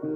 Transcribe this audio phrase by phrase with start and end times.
[0.00, 0.06] J'ai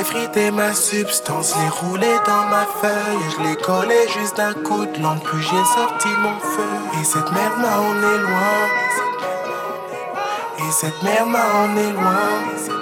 [0.00, 2.90] effrité ma substance, les roulé dans ma feuille.
[3.30, 7.00] Je l'ai collé juste d'un coup de langue, puis j'ai sorti mon feu.
[7.00, 8.66] Et cette merde m'a emmené loin.
[10.58, 12.81] Et cette merde m'a emmené loin.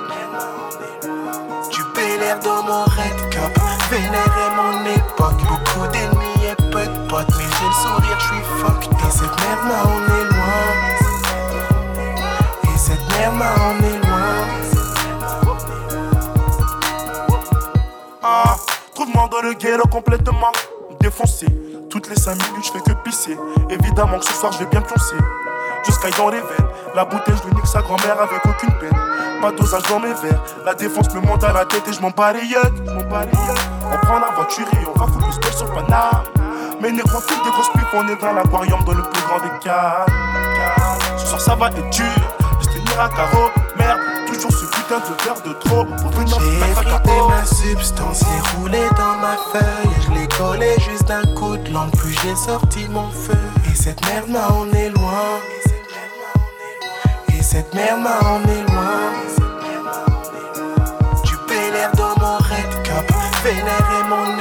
[2.20, 3.58] L'air dans mon red cup,
[3.90, 5.40] vénérer mon époque.
[5.48, 8.84] Beaucoup d'ennemis et peu de potes, mais j'ai le sourire, je suis fuck.
[8.84, 10.62] Et cette merde m'a emmené loin.
[12.64, 14.34] Et cette merde m'a emmené loin.
[18.94, 20.52] Trouve-moi dans le ghetto complètement
[21.00, 21.46] défoncé.
[21.88, 23.38] Toutes les 5 minutes, je fais que pisser.
[23.70, 25.16] Évidemment que ce soir, je vais bien pioncer.
[25.86, 26.68] Jusqu'à dans les veines.
[26.94, 29.09] La bouteille, je nique sa grand-mère avec aucune peine.
[29.40, 30.42] Pas dosage dans mes verres.
[30.66, 32.58] La défense me monte à la tête et je m'en bats les yeux.
[32.92, 36.24] On prend la voiture et on va foutre le spell sur Paname.
[36.80, 39.64] Mais négro, file des grosses pipes, on est dans l'aquarium dans le plus grand des
[39.64, 40.04] cas.
[41.16, 42.04] Ce soir, ça va être dur.
[42.60, 43.48] Je tenir à carreau.
[43.78, 48.58] Merde, toujours ce putain de verre de trop pour venir J'ai effrité ma substance, j'ai
[48.58, 49.90] roulé dans ma feuille.
[50.06, 53.38] Je l'ai collé juste d'un coup de langue, puis j'ai sorti mon feu.
[53.70, 55.40] Et cette merde m'a emmené loin.
[57.50, 59.10] Et cette merde m'a emmené loin.
[61.24, 61.34] Tu
[61.72, 63.12] l'air dans mon red cup,
[63.42, 64.39] vénérer mon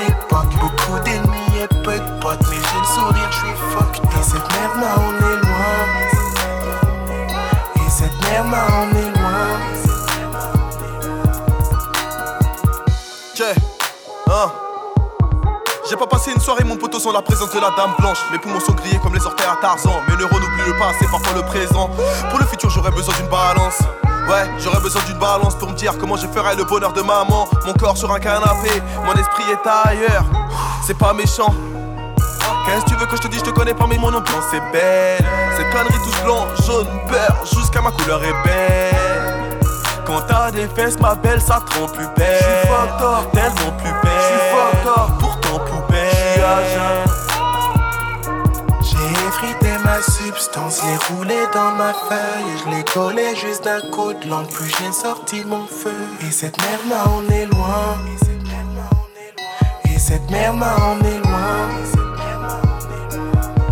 [16.50, 18.18] soirée, mon poteau, sans la présence de la dame blanche.
[18.32, 20.02] Mes poumons sont grillés comme les orteils à Tarzan.
[20.10, 21.92] Mes neurones n'oublient le passé, parfois le présent.
[22.32, 23.78] Pour le futur, j'aurais besoin d'une balance.
[24.28, 27.48] Ouais, j'aurais besoin d'une balance pour me dire comment je ferai le bonheur de maman.
[27.68, 30.26] Mon corps sur un canapé, mon esprit est ailleurs.
[30.88, 31.54] C'est pas méchant.
[32.66, 34.46] Qu'est-ce que tu veux que je te dise, je te connais pas, mais mon ambiance
[34.50, 35.24] c'est belle.
[35.56, 39.60] Cette connerie touche blanc, jaune, beurre, jusqu'à ma couleur est belle.
[40.04, 42.40] Quand t'as des fesses, ma belle, ça te rend plus belle.
[42.42, 44.20] J'suis tellement plus belle.
[44.20, 45.19] J'suis fucked
[48.82, 52.52] J'ai effrité ma substance, j'ai roulé dans ma feuille.
[52.64, 54.48] Je l'ai collé juste d'un coup de langue,
[54.80, 55.94] j'ai sorti mon feu.
[56.28, 57.98] Et cette merde m'a emmené loin.
[59.86, 61.70] Et cette merde m'a emmené loin.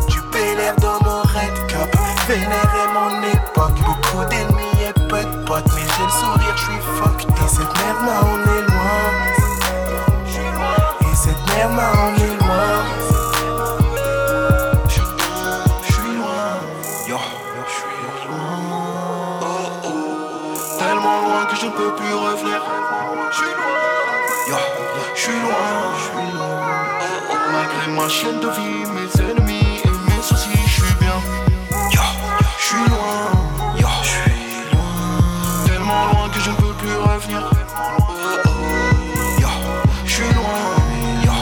[0.08, 0.20] Tu
[0.58, 1.96] l'air dans mon red cup,
[2.28, 3.80] vénérer mon époque.
[3.86, 6.76] Beaucoup d'ennemis et peu de potes, mais j'ai le sourire, je suis.
[6.76, 9.02] Et cette merde m'a emmené loin.
[11.02, 12.17] Et cette merde m'a emmené loin.
[28.18, 31.18] Malgré ma chaîne de vie, mes ennemis et mes soucis, je suis bien.
[31.92, 32.02] Yo,
[32.58, 33.20] je suis loin.
[33.78, 35.66] Yo, je suis loin.
[35.66, 37.50] Tellement loin que je ne peux plus revenir.
[37.78, 38.04] Oh,
[38.46, 39.42] oh.
[39.42, 39.50] Yo,
[40.06, 40.64] je suis loin.
[41.26, 41.34] Yo,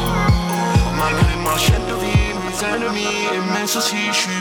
[0.98, 4.35] malgré ma chaîne de vie, mes ennemis et mes soucis, je suis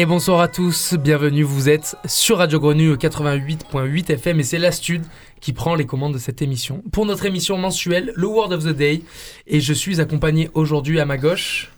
[0.00, 4.56] Et bonsoir à tous, bienvenue, vous êtes sur Radio Grenouille au 88.8 FM et c'est
[4.56, 5.04] l'Astude
[5.42, 6.82] qui prend les commandes de cette émission.
[6.90, 9.02] Pour notre émission mensuelle, le Word of the Day,
[9.46, 11.70] et je suis accompagné aujourd'hui à ma gauche,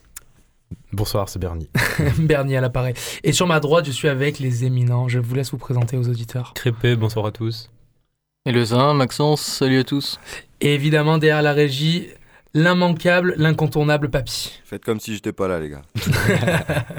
[0.93, 1.69] Bonsoir, c'est Bernie.
[2.21, 2.95] Bernie à l'appareil,
[3.25, 5.09] et sur ma droite, je suis avec les éminents.
[5.09, 6.53] Je vous laisse vous présenter aux auditeurs.
[6.55, 7.71] Crépé, bonsoir à tous.
[8.47, 10.21] Et le Zin, Maxence, salut à tous.
[10.61, 12.07] Et évidemment, derrière la régie,
[12.55, 14.61] l'immanquable, l'incontournable Papy.
[14.65, 15.83] Faites comme si j'étais pas là, les gars.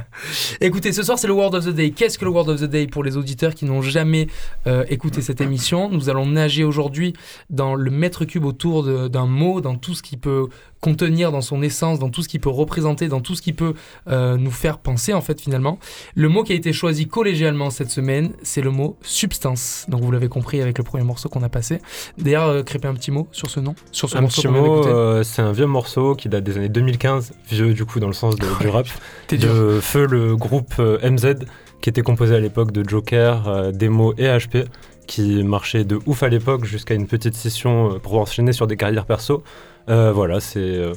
[0.62, 1.92] Écoutez, ce soir c'est le Word of the Day.
[1.92, 4.28] Qu'est-ce que le Word of the Day pour les auditeurs qui n'ont jamais
[4.68, 5.90] euh, écouté cette émission?
[5.90, 7.14] Nous allons nager aujourd'hui
[7.50, 10.48] dans le mètre cube autour d'un mot, dans tout ce qui peut
[10.83, 13.74] contenir dans son essence, dans tout ce qui peut représenter, dans tout ce qui peut
[14.09, 15.80] euh, nous faire penser en fait finalement.
[16.13, 19.85] Le mot qui a été choisi collégialement cette semaine, c'est le mot substance.
[19.88, 21.80] Donc vous l'avez compris avec le premier morceau qu'on a passé.
[22.18, 25.24] D'ailleurs, euh, un petit mot sur ce nom, sur ce Un morceau petit mot, euh,
[25.24, 28.35] c'est un vieux morceau qui date des années 2015, vieux du coup dans le sens
[28.35, 28.88] de- du rap,
[29.27, 31.45] T'es de Feu, le groupe euh, MZ,
[31.81, 34.65] qui était composé à l'époque de Joker, Demo et HP,
[35.07, 39.06] qui marchait de ouf à l'époque jusqu'à une petite session pour enchaîner sur des carrières
[39.06, 39.44] perso.
[39.89, 40.94] Euh, voilà, c'est euh,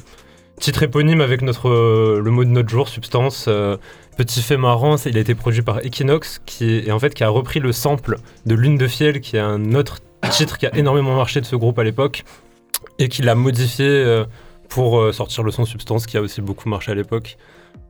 [0.59, 3.49] titre éponyme avec notre, euh, le mot de notre jour, Substance.
[4.17, 7.23] Petit fait marrant, c'est- il a été produit par Equinox, qui est, en fait qui
[7.23, 9.99] a repris le sample de Lune de Fiel, qui est un autre
[10.31, 12.23] titre qui a énormément marché de ce groupe à l'époque,
[12.97, 14.23] et qui l'a modifié
[14.69, 17.37] pour sortir le son Substance, qui a aussi beaucoup marché à l'époque.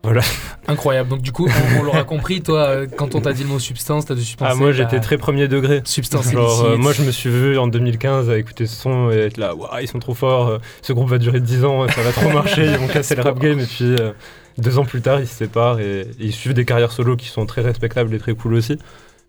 [0.07, 0.21] Voilà.
[0.69, 1.09] Incroyable.
[1.09, 3.59] Donc, du coup, on, on l'aura compris, toi, euh, quand on t'a dit le mot
[3.59, 4.49] substance, t'as dû supposer.
[4.51, 5.81] Ah, moi j'étais très premier degré.
[5.83, 9.17] Substance Genre, euh, moi je me suis vu en 2015 à écouter ce son et
[9.17, 12.01] être là, waouh, ils sont trop forts, euh, ce groupe va durer 10 ans, ça
[12.01, 13.59] va trop marcher, ils vont casser le rap game.
[13.59, 14.11] Et puis euh,
[14.57, 17.27] deux ans plus tard, ils se séparent et, et ils suivent des carrières solo qui
[17.27, 18.79] sont très respectables et très cool aussi.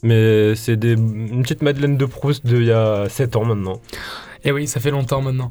[0.04, 3.80] Mais c'est des- une petite Madeleine de Proust d'il y a 7 ans maintenant.
[4.44, 5.50] Et Eh oui, ça fait longtemps maintenant.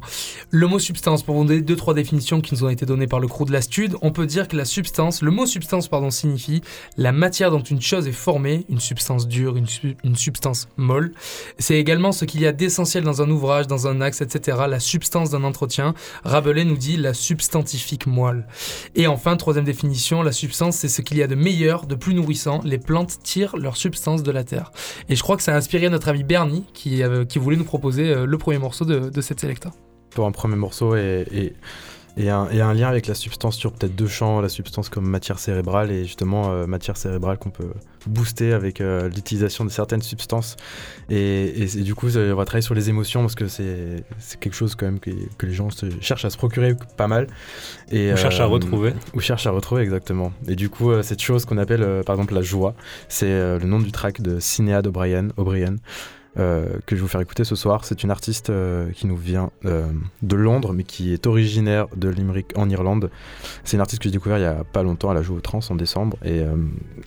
[0.50, 3.20] Le mot substance, pour vous donner deux, trois définitions qui nous ont été données par
[3.20, 6.10] le crew de la Stud, on peut dire que la substance, le mot substance, pardon,
[6.10, 6.62] signifie
[6.96, 11.12] la matière dont une chose est formée, une substance dure, une, su- une substance molle.
[11.58, 14.58] C'est également ce qu'il y a d'essentiel dans un ouvrage, dans un axe, etc.
[14.68, 15.94] La substance d'un entretien.
[16.24, 18.46] Rabelais nous dit la substantifique moelle.
[18.94, 22.14] Et enfin, troisième définition, la substance, c'est ce qu'il y a de meilleur, de plus
[22.14, 22.60] nourrissant.
[22.64, 24.72] Les plantes tirent leur substance de la terre.
[25.08, 27.64] Et je crois que ça a inspiré notre ami Bernie, qui, euh, qui voulait nous
[27.64, 29.70] proposer euh, le premier morceau de, de cette sélecta.
[30.10, 31.52] pour un premier morceau et, et,
[32.16, 35.08] et un, et un lien avec la substance sur peut-être deux champs, la substance comme
[35.08, 37.70] matière cérébrale et justement euh, matière cérébrale qu'on peut
[38.06, 40.56] booster avec euh, l'utilisation de certaines substances.
[41.10, 41.16] Et,
[41.62, 44.54] et- et du coup, on va travailler sur les émotions parce que c'est c'est quelque
[44.56, 47.28] chose quand même que, que les gens se, cherchent à se procurer pas mal.
[47.92, 48.94] Et, On cherche à euh, retrouver.
[49.14, 50.32] Ou cherchent à retrouver, exactement.
[50.48, 52.74] Et du coup, euh, cette chose qu'on appelle euh, par exemple la joie,
[53.08, 55.76] c'est euh, le nom du track de Cinéade O'Brien, O'Brien
[56.38, 57.84] euh, que je vais vous faire écouter ce soir.
[57.84, 59.86] C'est une artiste euh, qui nous vient euh,
[60.22, 63.10] de Londres, mais qui est originaire de Limerick en Irlande.
[63.64, 65.10] C'est une artiste que j'ai découvert il y a pas longtemps.
[65.10, 66.44] Elle a joué au Trans en décembre et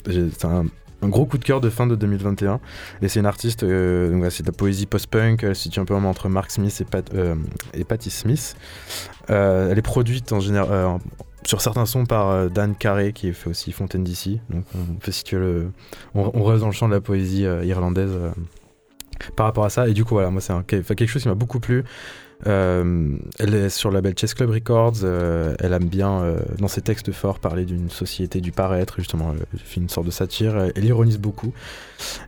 [0.06, 0.66] c'est un,
[1.04, 2.60] gros coup de cœur de fin de 2021.
[3.02, 5.44] Et c'est une artiste, c'est de la poésie post-punk.
[5.44, 7.10] Elle se situe un peu entre Mark Smith et, Pat,
[7.88, 8.56] Patti Smith.
[9.28, 11.00] Elle est produite en général.
[11.46, 14.42] sur certains sons par Dan Carey qui fait aussi Fontaine d'ici.
[14.50, 15.72] Donc on peut situer le.
[16.16, 18.12] On, on reste dans le champ de la poésie irlandaise
[19.36, 19.88] par rapport à ça.
[19.88, 21.84] Et du coup, voilà, moi c'est quelque chose qui m'a beaucoup plu.
[22.48, 25.04] Euh, elle est sur le label Chess Club Records.
[25.04, 28.96] euh, elle aime bien, euh, dans ses textes forts, parler d'une société du paraître.
[28.98, 29.34] Justement,
[29.78, 30.72] une sorte de satire.
[30.76, 31.54] Elle, ironise beaucoup.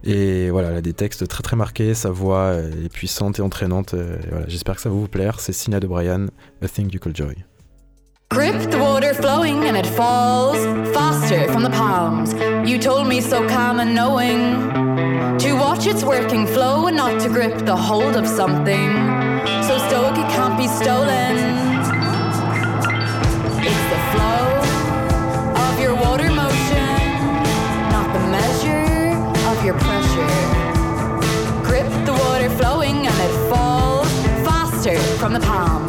[0.03, 1.93] Et voilà, elle a des textes très très marqués.
[1.93, 3.95] Sa voix est puissante et entraînante.
[4.47, 5.39] J'espère que ça va vous plaire.
[5.39, 6.27] C'est Sina de Brian,
[6.61, 7.35] A Thing You Call Joy.
[8.33, 10.57] Grip the water flowing and it falls
[10.91, 12.33] faster from the palms.
[12.67, 17.29] You told me so calm and knowing to watch its working flow and not to
[17.29, 18.89] grip the hold of something.
[19.67, 21.37] So stoic it can't be stolen.
[23.69, 24.45] It's the flow
[25.67, 26.89] of your water motion,
[27.93, 29.13] not the measure
[29.51, 30.33] of your pressure.
[31.63, 34.09] Grip the water flowing and it falls
[34.43, 35.82] faster from the palms.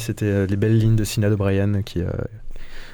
[0.00, 2.10] C'était euh, les belles lignes de Sinead O'Brien, qui, euh,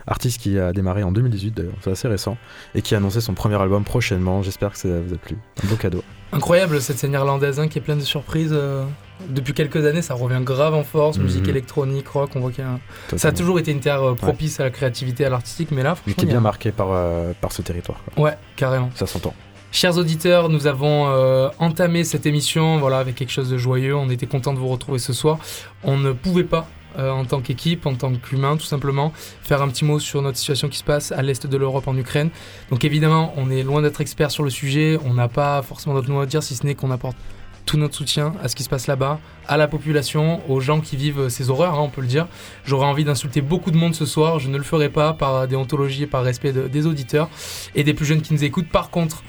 [0.07, 2.37] artiste qui a démarré en 2018 d'ailleurs, c'est assez récent,
[2.75, 4.43] et qui a annoncé son premier album prochainement.
[4.43, 5.37] J'espère que ça vous a plu.
[5.65, 6.03] Un beau cadeau.
[6.33, 8.51] Incroyable cette scène irlandaise hein, qui est pleine de surprises.
[8.53, 8.85] euh,
[9.31, 11.17] depuis quelques années, ça revient grave en force.
[11.17, 11.25] Mhm.
[11.25, 12.79] Musique électronique, rock, on voit qu'il y a
[13.19, 15.91] Ça a toujours été une terre euh, propice à la créativité, à l'artistique, mais là,
[16.07, 17.99] Mais franchement, qui est y a- bien marqué par, euh, par ce territoire.
[18.15, 18.25] quoi.
[18.25, 18.91] Ouais, carrément.
[18.95, 19.33] Ça s'entend.
[19.73, 23.97] Chers auditeurs, nous avons euh, entamé cette émission voilà, avec quelque chose de joyeux.
[23.97, 25.39] On était content de vous retrouver ce soir.
[25.83, 26.69] On ne pouvait pas,
[26.99, 29.13] euh, en tant qu'équipe, en tant qu'humain, tout simplement,
[29.43, 31.97] faire un petit mot sur notre situation qui se passe à l'est de l'Europe, en
[31.97, 32.31] Ukraine.
[32.71, 34.99] Donc évidemment, on est loin d'être expert sur le sujet.
[35.05, 37.17] On n'a pas forcément d'autre mot à dire, si ce n'est qu'on apporte
[37.65, 40.97] tout notre soutien à ce qui se passe là-bas, à la population, aux gens qui
[40.97, 42.29] vivent ces horreurs, hein, on peut le dire.
[42.65, 46.05] J'aurais envie d'insulter beaucoup de monde ce soir, je ne le ferai pas par déontologie
[46.05, 47.29] et par respect de- des auditeurs
[47.75, 48.69] et des plus jeunes qui nous écoutent.
[48.69, 49.25] Par contre,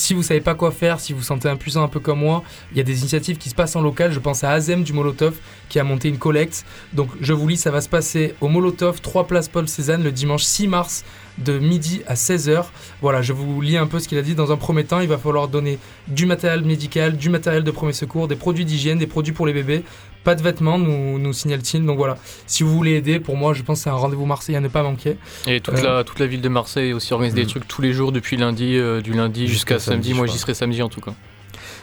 [0.00, 2.42] si vous savez pas quoi faire, si vous vous sentez impuissant un peu comme moi,
[2.72, 4.12] il y a des initiatives qui se passent en local.
[4.12, 5.36] Je pense à Azem du Molotov
[5.68, 6.64] qui a monté une collecte.
[6.94, 10.10] Donc je vous lis, ça va se passer au Molotov, 3 place Paul Cézanne, le
[10.10, 11.04] dimanche 6 mars
[11.38, 12.64] de midi à 16h.
[13.02, 14.34] Voilà, je vous lis un peu ce qu'il a dit.
[14.34, 15.78] Dans un premier temps, il va falloir donner
[16.08, 19.52] du matériel médical, du matériel de premier secours, des produits d'hygiène, des produits pour les
[19.52, 19.84] bébés.
[20.24, 21.84] Pas de vêtements, nous, nous signale-t-il.
[21.86, 24.58] Donc voilà, si vous voulez aider, pour moi, je pense que c'est un rendez-vous marseillais
[24.58, 25.16] à ne pas manquer.
[25.46, 27.48] Et toute, Euh, la, toute la ville de Marseille aussi organise des Mhm.
[27.48, 30.12] trucs tous les jours depuis lundi, euh, du lundi Jusqu'à jusqu'à samedi.
[30.14, 31.14] Moi je j'y serai samedi en tout cas.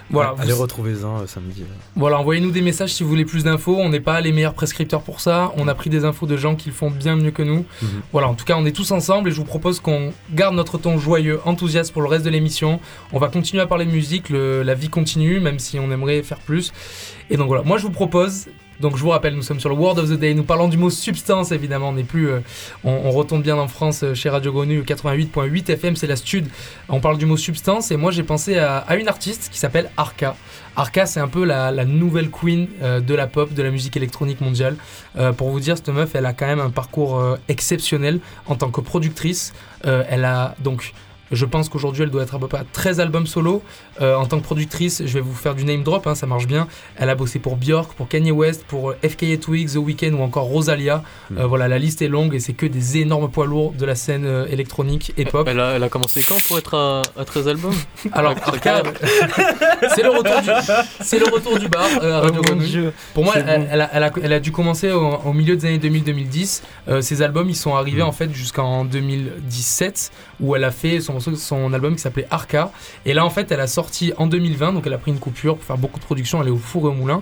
[0.09, 1.63] Voilà, Allez vous- retrouver-en euh, samedi.
[1.63, 1.73] euh.
[1.95, 3.75] Voilà, envoyez-nous des messages si vous voulez plus d'infos.
[3.77, 5.51] On n'est pas les meilleurs prescripteurs pour ça.
[5.57, 7.65] On a pris des infos de gens qui le font bien mieux que nous.
[7.81, 7.89] Mhm.
[8.13, 10.77] Voilà, en tout cas, on est tous ensemble et je vous propose qu'on garde notre
[10.77, 12.79] ton joyeux, enthousiaste pour le reste de l'émission.
[13.11, 16.23] On va continuer à parler de musique, le- la vie continue, même si on aimerait
[16.23, 16.71] faire plus.
[17.29, 18.45] Et donc voilà, moi je vous propose.
[18.79, 20.33] Donc je vous rappelle, nous sommes sur le Word of the Day.
[20.35, 21.89] Nous parlons du mot substance, évidemment.
[21.89, 22.39] On n'est plus, euh,
[22.83, 26.47] on, retourne bien en France euh, chez Radio Grenouille 88.8 FM, c'est la stud.
[26.87, 30.35] On parle du mot substance et moi j'ai pensé à, une artiste qui s'appelle Arca.
[30.75, 34.41] Arca, c'est un peu la, nouvelle queen euh, de la pop, de la musique électronique
[34.41, 34.75] mondiale.
[35.37, 38.81] Pour vous dire, cette meuf, elle a quand même un parcours exceptionnel en tant que
[38.81, 39.53] productrice.
[39.83, 40.93] Elle a donc,
[41.31, 43.61] je pense qu'aujourd'hui, elle doit être à peu près à 13 albums solo.
[44.01, 46.47] Euh, en tant que productrice, je vais vous faire du name drop, hein, ça marche
[46.47, 46.67] bien.
[46.95, 50.21] Elle a bossé pour Björk, pour Kanye West, pour euh, FKA Twigs, The Weeknd ou
[50.21, 51.03] encore Rosalia.
[51.31, 51.37] Mm.
[51.39, 53.95] Euh, voilà, la liste est longue et c'est que des énormes poids lourds de la
[53.95, 55.47] scène euh, électronique et pop.
[55.49, 57.75] Elle a, elle a commencé quand pour être à, à 13 albums?
[58.11, 58.35] Alors,
[59.95, 60.49] c'est le retour du,
[61.01, 62.89] c'est le retour du bar euh, Grenouille.
[63.13, 63.67] Pour moi, elle, bon.
[63.71, 66.61] elle a, elle a- elle a dû commencer au, au milieu des années 2000-2010.
[66.87, 68.07] Euh, ses albums, ils sont arrivés Mm.
[68.07, 72.71] en fait jusqu'en 2017, où elle a fait son, morceau- son album qui s'appelait Arca.
[73.05, 75.55] Et là, en fait, elle a sorti en 2020, donc elle a pris une coupure
[75.57, 76.41] pour faire beaucoup de production.
[76.41, 77.21] Elle est au four et au moulin.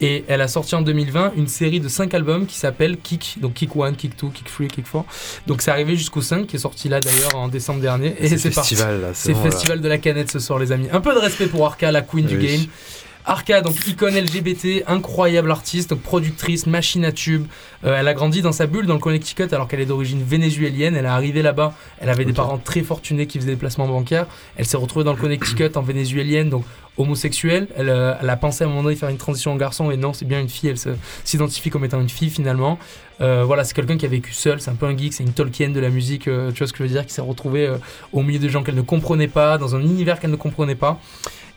[0.00, 3.54] Et elle a sorti en 2020 une série de 5 albums qui s'appelle Kick, donc
[3.54, 5.04] Kick 1, Kick 2, Kick 3, Kick 4.
[5.46, 8.14] Donc c'est arrivé jusqu'au 5 qui est sorti là d'ailleurs en décembre dernier.
[8.18, 8.74] Et c'est parti.
[9.14, 10.88] C'est bon, Festival de la canette ce soir, les amis.
[10.92, 12.66] Un peu de respect pour Arca, la queen du game.
[13.26, 17.46] Arca, donc icône LGBT, incroyable artiste, donc productrice, machine à tube.
[17.84, 20.94] Euh, elle a grandi dans sa bulle dans le Connecticut alors qu'elle est d'origine vénézuélienne.
[20.94, 24.26] Elle est arrivée là-bas, elle avait des parents très fortunés qui faisaient des placements bancaires.
[24.56, 26.64] Elle s'est retrouvée dans le Connecticut en vénézuélienne, donc
[26.96, 27.68] homosexuelle.
[27.76, 29.96] Elle, euh, elle a pensé à un moment donné faire une transition en garçon et
[29.96, 30.70] non, c'est bien une fille.
[30.70, 32.78] Elle s'identifie comme étant une fille finalement.
[33.20, 34.60] Euh, voilà, c'est quelqu'un qui a vécu seul.
[34.60, 36.28] C'est un peu un geek, c'est une Tolkien de la musique.
[36.28, 37.72] euh, tu vois ce que je veux dire Qui s'est retrouvée
[38.12, 41.00] au milieu de gens qu'elle ne comprenait pas, dans un univers qu'elle ne comprenait pas.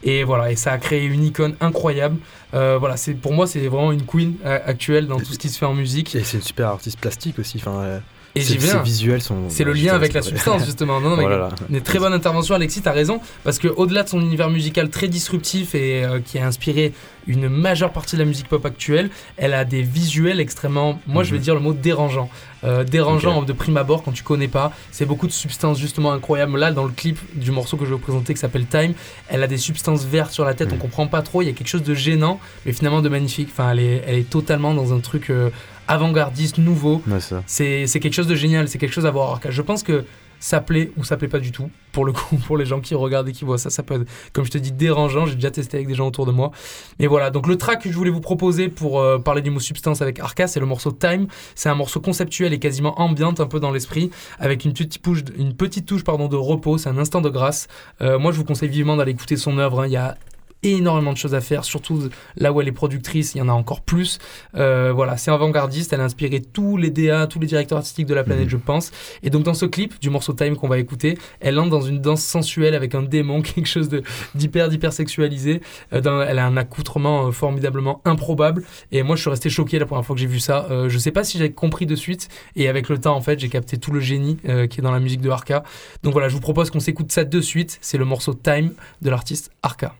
[0.03, 2.17] Et voilà, et ça a créé une icône incroyable.
[2.51, 5.65] Voilà, c'est pour moi c'est vraiment une queen actuelle dans tout ce qui se fait
[5.65, 6.15] en musique.
[6.15, 7.57] Et c'est une super artiste plastique aussi.
[7.57, 7.99] Enfin,
[8.37, 9.49] Et j'y visuels sont.
[9.49, 10.99] C'est le lien je avec la substance justement.
[11.01, 11.49] Non, non, mais Oh là là.
[11.69, 15.07] une très bonne intervention, Alexis, t'as raison, parce que au-delà de son univers musical très
[15.07, 16.93] disruptif et euh, qui a inspiré
[17.27, 21.31] une majeure partie de la musique pop actuelle, elle a des visuels extrêmement, moi je
[21.31, 21.43] vais Mhm.
[21.43, 22.29] dire le mot dérangeant,
[22.63, 24.73] Euh, dérangeant de prime abord quand tu connais pas.
[24.91, 26.57] C'est beaucoup de substances justement incroyables.
[26.57, 28.93] Là, dans le clip du morceau que je vais vous présenter qui s'appelle Time,
[29.29, 30.81] elle a des substances vertes sur la tête, on Mhm.
[30.81, 31.43] comprend pas trop.
[31.43, 33.49] Il y a quelque chose de gênant, mais finalement de magnifique.
[33.51, 35.51] Enfin, elle est, elle est totalement dans un truc euh,
[35.87, 37.01] avant-gardiste, nouveau.
[37.07, 37.19] Ouais.
[37.45, 39.39] C'est quelque chose de génial, c'est quelque chose à voir.
[39.49, 40.05] Je pense que
[40.39, 41.71] ça plaît ou ça plaît pas du tout.
[41.91, 44.07] Pour le coup, pour les gens qui regardent et qui voient ça, ça peut être,
[44.33, 45.25] comme je te dis, dérangeant.
[45.25, 46.51] J'ai déjà testé avec des gens autour de moi.
[46.99, 49.59] Mais voilà, donc le track que je voulais vous proposer pour euh, parler du mot
[49.59, 51.25] substance avec Arca, c'est le morceau Time.
[51.55, 55.21] C'est un morceau conceptuel et quasiment ambiante, un peu dans l'esprit, avec une petite, touche,
[55.39, 56.77] une petite touche pardon, de repos.
[56.77, 57.67] C'est un instant de grâce.
[58.01, 59.81] Euh, moi, je vous conseille vivement d'aller écouter son œuvre.
[59.81, 59.87] hein.
[59.87, 60.17] Il y a
[60.63, 63.53] énormément de choses à faire, surtout là où elle est productrice, il y en a
[63.53, 64.19] encore plus.
[64.55, 68.13] Euh, voilà, c'est avant-gardiste, elle a inspiré tous les DA, tous les directeurs artistiques de
[68.13, 68.49] la planète, Mhm.
[68.49, 68.91] je pense.
[69.23, 71.99] Et donc dans ce clip du morceau Time qu'on va écouter, elle entre dans une
[72.01, 73.89] danse sensuelle avec un démon, quelque chose
[74.35, 75.61] d'hyper d'hyper sexualisé.
[75.93, 78.63] Euh, dans- elle a un accoutrement euh, formidablement improbable.
[78.91, 80.67] Et moi, je suis resté choqué la première fois que j'ai vu ça.
[80.71, 82.29] Euh, je sais pas si j'ai compris de suite.
[82.55, 84.91] Et avec le temps, en fait, j'ai capté tout le génie euh, qui est dans
[84.91, 85.63] la musique de Arca.
[86.03, 87.77] Donc voilà, je vous propose qu'on s'écoute ça de suite.
[87.81, 89.95] C'est le morceau Time de l'artiste Arca.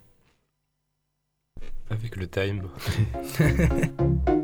[1.90, 2.64] Avec le time.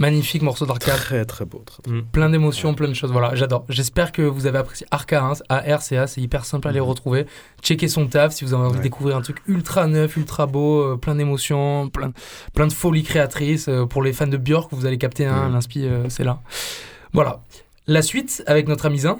[0.00, 0.96] Magnifique morceau d'arcade.
[0.96, 1.62] Très très beau.
[1.66, 2.02] Très, très Mm.
[2.10, 3.12] Plein d'émotions, plein de choses.
[3.12, 3.66] Voilà, j'adore.
[3.68, 7.26] J'espère que vous avez apprécié Arca, hein, A-R-C-A, c'est hyper simple à les retrouver.
[7.62, 10.80] Checkez son taf si vous avez envie de découvrir un truc ultra neuf, ultra beau,
[10.80, 12.12] euh, plein d'émotions, plein,
[12.54, 13.68] plein de folie créatrice.
[13.68, 16.40] Euh, pour les fans de Björk, vous allez capter, hein, l'inspi, euh, c'est là.
[17.12, 17.42] Voilà.
[17.86, 19.18] La suite avec notre ami Zin.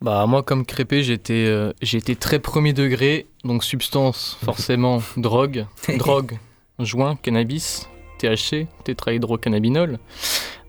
[0.00, 6.38] Bah moi comme crépé j'étais euh, j'étais très premier degré donc substance forcément drogue drogue
[6.78, 9.98] joint cannabis THC tétrahydrocannabinol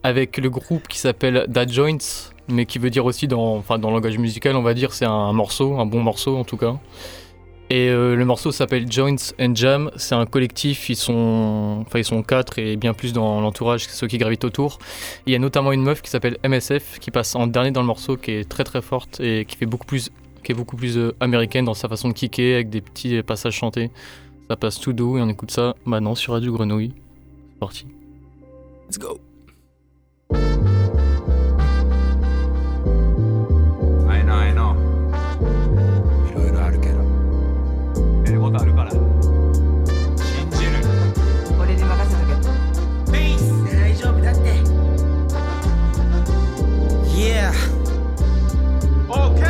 [0.03, 3.89] avec le groupe qui s'appelle Da Joints mais qui veut dire aussi dans enfin dans
[3.89, 6.75] le langage musical on va dire c'est un, morceau un bon morceau en tout cas
[7.71, 12.05] et euh, le morceau s'appelle Joints and Jam c'est un collectif ils sont enfin ils
[12.05, 14.79] sont quatre et bien plus dans l'entourage ceux qui gravitent autour
[15.27, 17.87] il y a notamment une meuf qui s'appelle MSF qui passe en dernier dans le
[17.87, 20.09] morceau qui est très très forte et qui fait beaucoup plus
[20.43, 23.53] qui est beaucoup plus euh, américaine dans sa façon de kicker avec des petits passages
[23.55, 23.91] chantés.
[24.49, 26.93] Ça passe tout doux et on écoute ça maintenant sur Radio Grenouille.
[27.59, 27.85] Parti.
[28.87, 29.19] Let's go.
[34.01, 34.23] あい
[36.33, 37.03] ろいろあるけど。
[38.25, 38.91] やることあるから。
[38.91, 39.01] 信
[40.51, 40.71] じる。
[41.59, 42.33] 俺に任せとけ。
[43.75, 44.39] 大丈夫だって。
[47.19, 47.51] Yeah
[49.09, 49.43] OK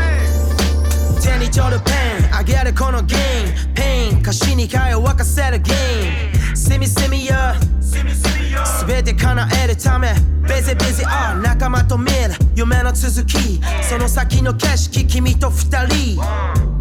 [1.22, 1.91] 手に取るペ
[2.28, 6.58] ンあげるこのゲームペン歌詞に変え沸かせるゲーム。
[6.58, 7.54] セミセミや
[7.89, 10.13] 全て叶えるため。
[10.47, 12.34] ベゼベゼあ仲間と見る。
[12.56, 13.60] 夢の続き。
[13.84, 16.21] その先の景色君と二人。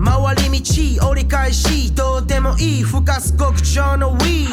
[0.03, 0.61] 回り
[0.99, 1.95] 道折り返し。
[1.95, 4.49] どうでもいいふかす極上のウィー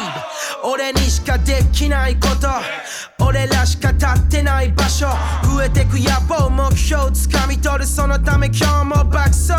[0.62, 2.48] ド俺にしかできないこと。
[3.24, 5.06] 俺らしか立ってない場所。
[5.44, 7.86] 増えてく野望目標つかみ取る。
[7.86, 9.52] そのため今日も爆走。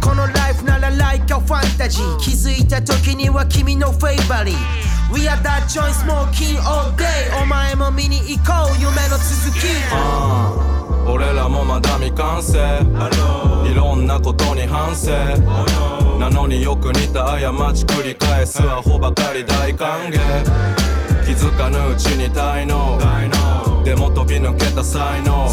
[0.00, 2.18] このライフならライカファンタジー。
[2.18, 4.93] 気づいた時には君のフェイバリー。
[5.12, 7.30] We are that joint smoking all day.
[7.42, 8.80] お前も見に行こう。
[8.80, 9.66] 夢の続き。
[11.06, 12.58] 俺らもまだ未完成。
[13.70, 15.12] いろんなことに反省。
[16.18, 17.40] なのによく似た過
[17.74, 20.18] ち繰り返すアホばかり大歓迎。
[21.24, 25.48] 気づかぬうちに滞納でも飛び抜けた才能。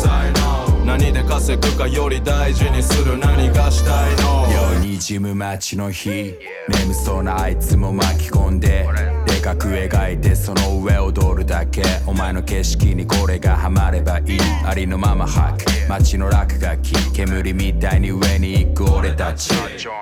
[0.86, 3.18] 何で稼ぐかより大事にする。
[3.18, 4.48] 何がしたいの？
[4.74, 6.36] 夜にじむ街の日。
[6.68, 8.88] 眠そうなあいつも巻き込んで。
[9.26, 11.84] でかく描いてその上踊るだけ。
[12.06, 14.40] お前の景色にこれがハマればいい。
[14.66, 15.72] ありのまま吐く。
[15.88, 16.94] 街の落書き。
[17.14, 19.52] 煙みたいに上に行く俺たち。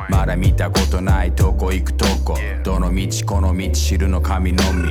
[0.09, 2.37] まだ見たことないとこ行くとこ。
[2.63, 4.89] どの道この道知るの神のみ。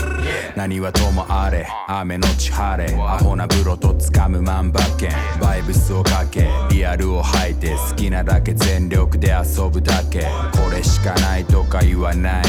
[0.54, 1.66] 何はともあれ。
[1.88, 2.94] 雨のち晴れ。
[2.94, 5.10] アホな風呂と掴む万馬券。
[5.40, 12.44] バイブスをかけリアルを吐いて好きなだけ全力で遊ぶだけこれしかないとか言わない。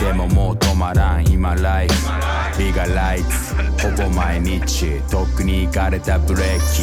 [0.00, 1.94] でももう止まらん今ライフ
[2.58, 6.82] ビガライツほぼ毎日とっくに行かれたブレーキ。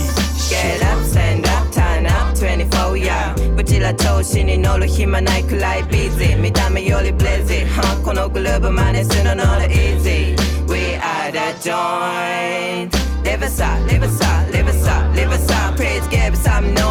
[0.54, 10.36] Get up, stand up, turn up 24 yeah うちら調子に乗る暇ないくらいビーズ見た目よりブレジー、はこのグルーブ真似するの not easy
[10.68, 14.85] We are the joint Live us up, live us up, live us up,
[15.26, 16.84] live us up Please give some noise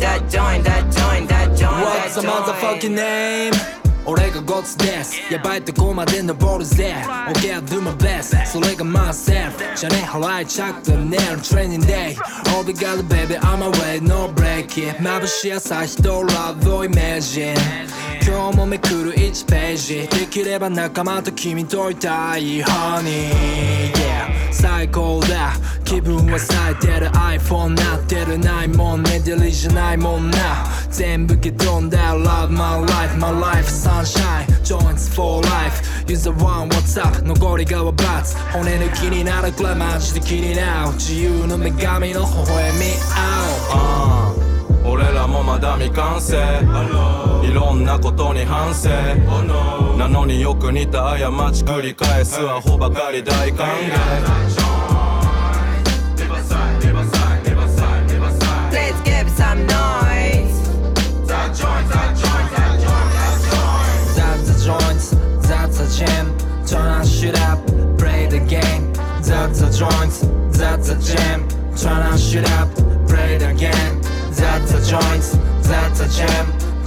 [0.00, 3.52] That joint, that joint, that joint, What's the motherfucking name?
[4.06, 6.94] 俺がゴッツですやばいとこまで登るぜ
[7.28, 12.16] OK I'll do my best それが myself じゃね払いチャック寝る training day
[12.56, 17.52] All the got baby on my way no break it 眩しい朝日とラブをイメージ
[18.26, 24.09] 今日もめくる1ページできれば仲間と君といたい Honey Yeah
[24.60, 25.54] 最高だ。
[25.84, 27.06] 気分は咲いてる。
[27.08, 28.38] iPhone なってる。
[28.38, 30.38] ないもんねデリじゃないもんな。
[30.90, 32.14] 全部け飛んだ。
[32.14, 34.46] Love my life my life sunshine.
[34.62, 36.04] Joints for life.
[36.06, 37.22] Use the one what's up?
[37.22, 38.36] 残りがはバツ。
[38.52, 40.92] 骨抜きになるくらいマジで気になる。
[40.92, 42.84] 自由の女神の微笑み。
[43.16, 44.34] 合
[44.84, 47.29] う俺らもまだ未完成。
[47.42, 48.88] いろんなことに反省
[49.96, 51.18] なのによく似た過
[51.52, 53.90] ち繰り返すアホばかり大歓迎
[58.70, 60.20] Please give some noise
[64.16, 65.10] That's the joints,
[65.48, 66.36] that's a jam.
[66.66, 67.58] Turn on shit up,
[67.98, 68.92] play the game.
[69.22, 70.26] That's the joints,
[70.56, 71.48] that's a jam.
[71.76, 72.68] Turn on shit up,
[73.08, 74.00] play the game.
[74.32, 76.69] That's the joints, that's a jam.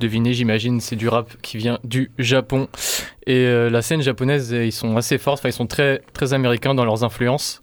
[0.00, 2.68] deviné, j'imagine, c'est du rap qui vient du Japon.
[3.26, 6.74] Et euh, la scène japonaise, ils sont assez forts, enfin ils sont très, très américains
[6.74, 7.62] dans leurs influences.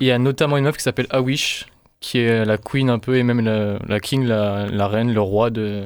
[0.00, 1.66] Il y a notamment une meuf qui s'appelle Awish,
[2.00, 5.20] qui est la queen un peu, et même la, la king, la, la reine, le
[5.20, 5.84] roi de,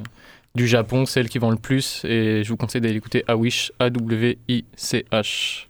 [0.54, 2.02] du Japon, celle qui vend le plus.
[2.04, 5.66] Et je vous conseille d'aller écouter Awish, A-W-I-C-H.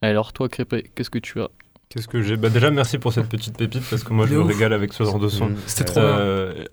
[0.00, 1.48] Alors toi, Crépé, qu'est-ce que tu as?
[1.88, 2.36] Qu'est-ce que j'ai?
[2.36, 5.04] Bah déjà merci pour cette petite pépite parce que moi je me régale avec ce
[5.04, 5.50] genre de son.
[5.66, 6.08] C'était trop bien.
[6.08, 6.68] Euh, sais-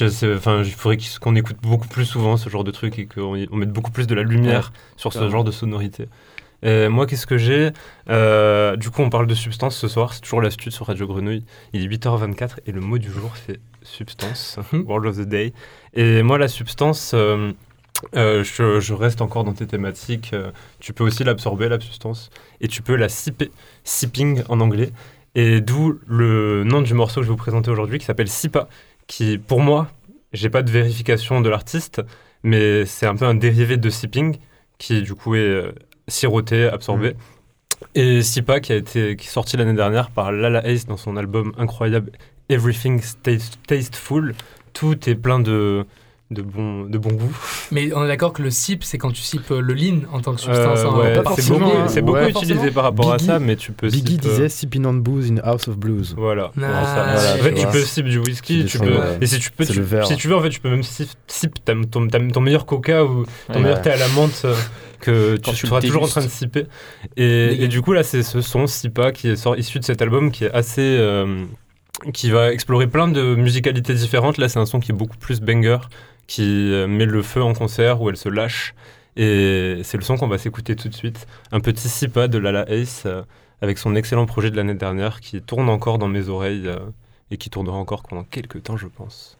[0.00, 3.70] Enfin, il faudrait qu'on écoute beaucoup plus souvent ce genre de truc et qu'on mette
[3.72, 6.08] beaucoup plus de la lumière sur ce genre de sonorité.
[6.62, 7.70] Et moi, qu'est-ce que j'ai?
[8.08, 10.14] Euh, Du coup, on parle de substance ce soir.
[10.14, 11.44] C'est toujours l'astuce sur Radio Grenouille.
[11.72, 14.58] Il est 8h24 et le mot du jour, c'est substance.
[14.72, 15.52] Word of the day.
[15.94, 17.52] Et moi, la substance, euh,
[18.14, 20.34] euh, je, je reste encore dans tes thématiques.
[20.78, 23.50] tu peux aussi l'absorber, la substance, et tu peux la sipper,
[23.84, 24.92] sipping en anglais.
[25.34, 28.68] Et d'où le nom du morceau que je vais vous présenter aujourd'hui qui s'appelle Sipa,
[29.06, 29.88] qui pour moi,
[30.32, 32.02] j'ai pas de vérification de l'artiste,
[32.42, 34.36] mais c'est un peu un dérivé de sipping
[34.78, 35.72] qui du coup est euh,
[36.08, 37.14] siroté, absorbé.
[37.94, 41.16] Et Sipa qui a été qui est sorti l'année dernière par Lala Ace dans son
[41.16, 42.12] album incroyable
[42.48, 44.34] Everything's Taste- Tasteful.
[44.72, 45.84] Tout est plein de
[46.32, 47.32] de bon de bon goût.
[47.70, 50.20] Mais on est d'accord que le sip, c'est quand tu sipes euh, le lean en
[50.20, 50.80] tant que substance.
[50.80, 52.72] Euh, hein, ouais, pas c'est beaucoup, c'est beaucoup ouais, utilisé forcément.
[52.74, 55.30] par rapport Biggie- à ça, mais tu peux Biggie sip, euh, disait Sipping on booze
[55.30, 56.14] in House of Blues.
[56.16, 56.50] Voilà.
[56.56, 56.94] Ah, Voilà, ça.
[57.04, 57.34] Voilà.
[57.34, 58.86] ouais, En fait, tu peux sip du whisky, tu peux.
[58.98, 59.18] ouais.
[59.20, 61.54] Et si tu peux, tu- si tu veux, en fait, tu peux même sip, sip
[61.64, 63.60] ton, meilleur coca ou ton Ouais.
[63.62, 64.46] meilleur thé à la menthe
[65.00, 66.66] que tu, seras toujours en train de sipper.
[67.16, 70.00] Et, et du coup, là, c'est ce son Sipa qui est sort, issu de cet
[70.02, 70.80] album qui est assez.
[70.80, 71.44] euh,
[72.14, 74.38] qui va explorer plein de musicalités différentes.
[74.38, 75.78] Là, c'est un son qui est beaucoup plus banger,
[76.26, 78.74] qui euh, met le feu en concert, où elle se lâche.
[79.16, 81.26] Et c'est le son qu'on va s'écouter tout de suite.
[81.50, 83.22] Un petit Sipa de Lala Ace euh,
[83.60, 86.78] avec son excellent projet de l'année dernière qui tourne encore dans mes oreilles euh,
[87.30, 89.38] et qui tournera encore pendant quelques temps, je pense.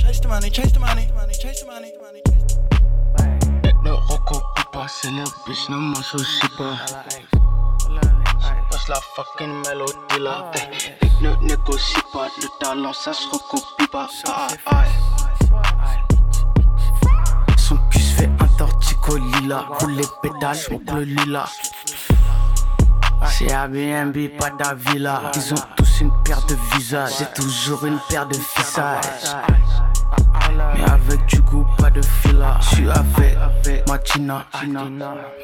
[0.00, 2.22] Chase the money, chase the money, money, chase the money, money.
[2.26, 2.39] Le
[4.88, 6.76] c'est le bitch, ne m'associe pas.
[8.70, 10.50] Passe la fucking mélodie là.
[10.56, 14.08] Eh, Ne négocie pas, le talent ça se recopie pas.
[14.26, 14.84] Ah, ah.
[17.58, 19.66] Son cul se fait un tortico lila.
[19.78, 21.50] Pour les pétales, smoke le lilas.
[23.26, 25.30] C'est Airbnb, pas d'Avila.
[25.34, 27.12] Ils ont tous une paire de visages.
[27.18, 29.04] J'ai toujours une paire de visages.
[31.80, 32.58] Pas de fila.
[32.60, 34.44] J'suis avec ma Tina,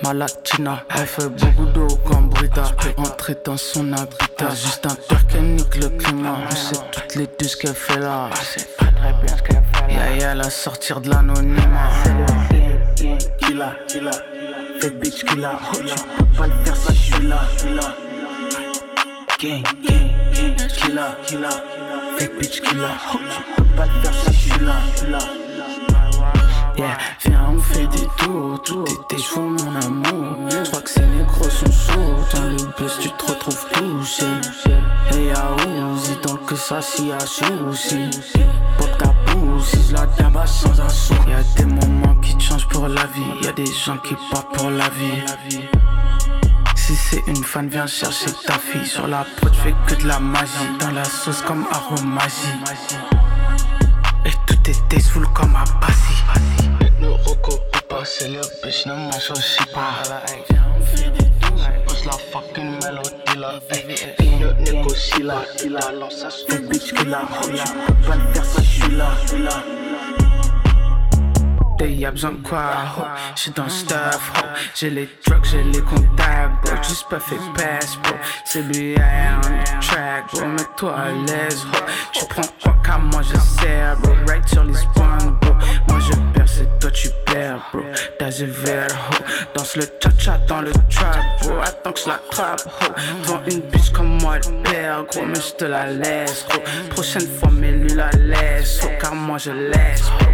[0.03, 0.85] ma latina.
[0.91, 2.65] Elle fait beaucoup d'eau comme Brita.
[2.97, 4.51] Entrer dans son habitat.
[4.51, 6.39] Juste un père qui nique le climat.
[6.51, 8.31] On sait toutes les deux ce qu'elle fait là.
[8.43, 10.35] C'est pas très bien ce qu'elle fait là.
[10.35, 11.91] La sortir de l'anonymat.
[13.41, 14.11] Killa, killa.
[14.81, 15.59] Fait bitch killa.
[15.73, 17.95] Oh, tu peux pas le faire si j'suis là, j'suis là.
[19.41, 20.69] Gang, gang, gang.
[20.69, 21.49] Killa, killa.
[22.19, 22.89] Fait bitch killa.
[23.15, 25.19] Oh, tu peux pas le faire si j'suis là, j'suis là.
[26.79, 28.61] Yeah, viens, on fait des tours.
[29.09, 30.37] T'es chaud, mon amour.
[30.51, 32.29] Je crois que ces négros sont sourds.
[32.35, 34.27] Dans le bus, tu te retrouves touché.
[35.15, 38.11] Et à Ouzi, tant que ça, si à souci.
[38.77, 39.15] Pop ta
[39.65, 41.15] si je la tabasse sans sou.
[41.27, 43.43] Y'a des moments qui te changent pour la vie.
[43.43, 45.65] Y'a des gens qui partent pour la vie.
[46.75, 48.87] Si c'est une fan, viens chercher ta fille.
[48.87, 50.53] Sur la prod, je fais que de la magie.
[50.79, 52.53] Dans la sauce comme aromagie.
[54.27, 56.66] Et tout est tasteful comme à Bassi.
[57.37, 60.05] Ne recopie pas, c'est le bitch, ne m'associe pas.
[61.87, 63.55] Pose la fucking mélodie là.
[64.61, 65.43] Négocie là.
[65.65, 66.27] Il a lancé
[66.69, 69.11] bitch pas faire, ça, j'suis là.
[71.79, 73.03] T'es y'a besoin de quoi, ho?
[73.35, 74.47] J'suis dans le stuff, ho.
[74.75, 76.77] J'ai les drugs, j'ai les contacts, bro.
[76.83, 78.15] Juste pas fait pass, bro.
[78.47, 80.47] C'est lui, on the track, bro.
[80.47, 81.77] Mets-toi à l'aise, ho.
[82.13, 84.15] Tu prends quoi car moi je sers, bro.
[84.27, 85.53] Right sur les spawns, bro.
[85.89, 86.15] Moi je
[86.57, 87.83] c'est toi tu perds, bro.
[88.19, 89.15] T'as le verre, ho
[89.55, 91.59] Danse le cha-cha dans le trap, bro.
[91.63, 92.87] Attends que je l'attrape, ho.
[93.23, 95.27] Devant une bitch comme moi, elle perd, gros.
[95.27, 96.63] Mais je te la laisse, gros.
[96.91, 98.89] Prochaine fois, mais lui la laisse, ho.
[99.01, 100.31] Car moi je laisse, bro.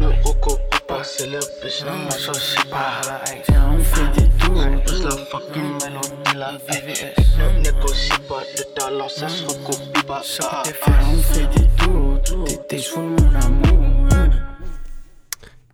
[0.00, 3.00] Ne recopie pas, c'est le bitch, ne m'associe pas.
[3.48, 6.94] Viens, on fait des tours, tous la fucking mélodie, la vie.
[7.38, 10.22] Ne négocie pas, de talent, ça se recopie pas.
[10.22, 12.20] Viens, on fait des tours,
[12.68, 13.93] t'es chaud, mon amour.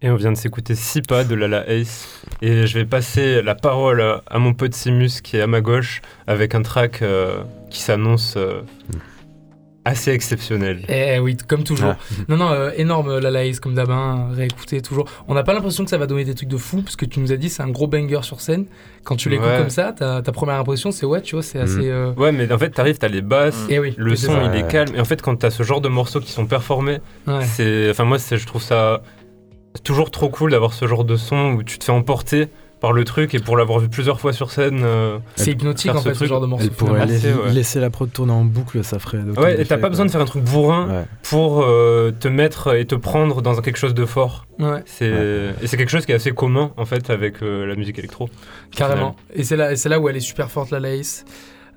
[0.03, 2.23] Et on vient de s'écouter Sipa de Lala Ace.
[2.41, 6.01] Et je vais passer la parole à, mon pote Simus qui est à ma gauche
[6.27, 8.63] avec un track euh, qui s'annonce euh,
[9.85, 10.87] assez exceptionnel.
[10.89, 11.91] Eh oui, comme toujours.
[11.99, 12.25] Ah.
[12.31, 15.05] Non, non, euh, énorme la Laïs, comme d'hab, hein, réécouter toujours.
[15.29, 17.21] On n'a pas l'impression que ça va donner des trucs de fou, parce que tu
[17.21, 18.65] nous as dit c'est un gros banger sur scène.
[19.05, 19.59] Quand tu l'écoutes Ouais.
[19.59, 21.91] comme ça, ta, ta première impression c'est ouais, tu vois, c'est assez.
[21.91, 24.51] euh, Ouais, mais en fait, t'arrives, t'as les basses, Eh oui, le son, ça.
[24.51, 24.95] il est calme.
[24.97, 27.45] Et en fait, quand t'as ce genre de morceaux qui sont performés, Ouais.
[27.45, 29.03] c'est, enfin moi, je trouve ça
[29.85, 32.48] toujours trop cool d'avoir ce genre de son où tu te fais emporter
[32.80, 34.80] par le truc et pour l'avoir vu plusieurs fois sur scène.
[34.83, 36.28] euh, C'est hypnotique en ce fait, ce truc.
[36.30, 36.64] genre de morceau.
[36.64, 37.52] Elle pourrait laisser, ouais.
[37.52, 39.18] laisser la prod tourner en boucle, ça ferait.
[39.18, 39.88] Ouais, et t'as pas quoi.
[39.90, 41.04] besoin de faire un truc bourrin Ouais.
[41.28, 44.46] pour euh, te mettre et te prendre dans quelque chose de fort.
[44.59, 45.11] Ouais, C'est,
[45.62, 48.30] Et c'est quelque chose qui est assez commun en fait avec euh, la musique électro.
[48.74, 49.14] carrément.
[49.35, 51.26] Et c'est là, et c'est là où elle est super forte, la Laïs.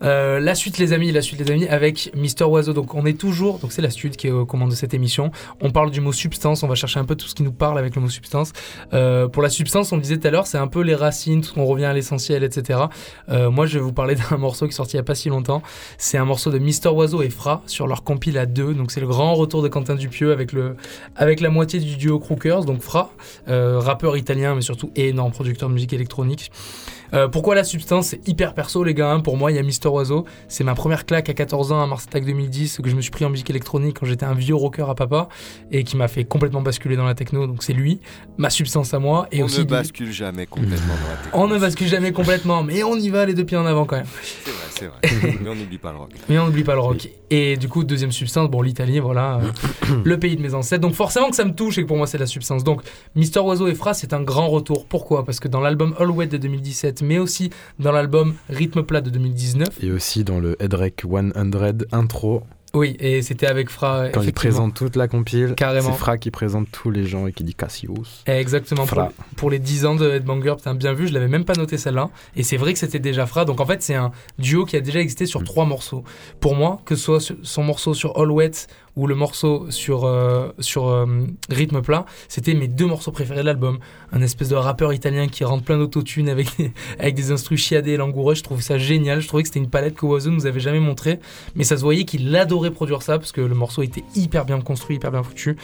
[0.04, 2.74] Euh, la suite les amis, la suite les amis avec Mister Oiseau.
[2.74, 5.32] Donc on est toujours, donc c'est la suite qui est aux commandes de cette émission.
[5.62, 7.78] On parle du mot substance, on va chercher un peu tout ce qui nous parle
[7.78, 8.52] avec le mot substance.
[8.94, 11.42] Euh, pour la substance, on le disait tout à l'heure, c'est un peu les racines,
[11.42, 12.80] tout on revient à l'essentiel, etc.
[13.30, 15.16] Euh, moi je vais vous parler d'un morceau qui est sorti il y a pas
[15.16, 15.62] si longtemps.
[15.98, 18.74] C'est un morceau de Mister Oiseau et Fra sur leur compile à deux.
[18.74, 20.76] Donc c'est le grand retour de Quentin Dupieux avec, le,
[21.16, 22.66] avec la moitié du duo Crookers.
[22.66, 23.12] Donc Fra,
[23.48, 26.52] euh, rappeur italien mais surtout énorme producteur de musique électronique.
[27.13, 29.12] Euh, pourquoi la substance C'est hyper perso, les gars.
[29.12, 29.19] hein.
[29.19, 30.26] Pour moi, il y a Mister Oiseau.
[30.47, 33.12] C'est ma première claque à 14 ans à Mars Attack 2010 que je me suis
[33.12, 35.28] pris en musique électronique quand j'étais un vieux rocker à papa
[35.71, 37.45] et qui m'a fait complètement basculer dans la techno.
[37.47, 37.99] Donc c'est lui,
[38.38, 39.28] ma substance à moi.
[39.32, 41.39] Et on aussi ne du- bascule jamais complètement dans la techno.
[41.39, 43.97] On ne bascule jamais complètement, mais on y va les deux pieds en avant quand
[43.97, 44.06] même.
[44.21, 45.38] C'est vrai, c'est vrai.
[45.43, 46.10] Mais on n'oublie pas le rock.
[46.30, 47.08] Mais on n'oublie pas le rock.
[47.30, 50.82] Et du coup, deuxième substance, bon, l'Italie, voilà, euh, le pays de mes ancêtres.
[50.82, 52.63] Donc forcément que ça me touche et que pour moi c'est la substance.
[52.63, 52.82] Donc
[53.15, 54.86] Mister Oiseau et Fra, c'est un grand retour.
[54.88, 55.26] Pourquoi?
[55.26, 59.10] Parce que dans l'album All Wet de 2017, mais aussi dans l'album Rythme Plat de
[59.10, 61.34] 2019, Et aussi dans le Headrek 100
[61.92, 62.44] intro,
[62.76, 64.10] oui, et c'était avec Fra.
[64.10, 65.92] quand il présente toute la compile, Carrément.
[65.92, 68.24] c'est Fra qui présente tous les gens et qui dit Cassius.
[68.26, 69.12] Exactement, pour, Fra.
[69.36, 72.10] pour les 10 ans de Headbanger, putain, bien vu, je l'avais même pas noté celle-là.
[72.36, 73.46] Et c'est vrai que c'était déjà Fra.
[73.46, 76.04] Donc en fait, c'est un duo qui a déjà existé sur trois morceaux.
[76.39, 80.49] Pour moi, que ce soit son morceau sur All Wet ou le morceau sur, euh,
[80.60, 81.06] sur euh,
[81.49, 83.79] Rythme Plat, c'était mes deux morceaux préférés de l'album.
[84.12, 86.47] Un espèce de rappeur italien qui rentre plein d'autotune avec,
[86.99, 88.36] avec des instrus chiadés et langoureux.
[88.36, 89.19] Je trouve ça génial.
[89.21, 91.19] Je trouvais que c'était une palette que Oiseau nous avait jamais montré.
[91.56, 94.62] Mais ça se voyait qu'il adorait produire ça parce que le morceau était hyper bien
[94.62, 95.58] construit, hyper bien foutu.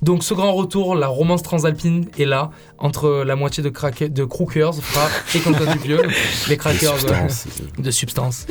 [0.00, 4.24] Donc ce grand retour, la romance transalpine est là, entre la moitié de, craque- de
[4.24, 6.02] Crookers, Fra et Quentin Dupieux,
[6.48, 7.46] les Crackers euh, Substance.
[7.80, 8.46] de substance.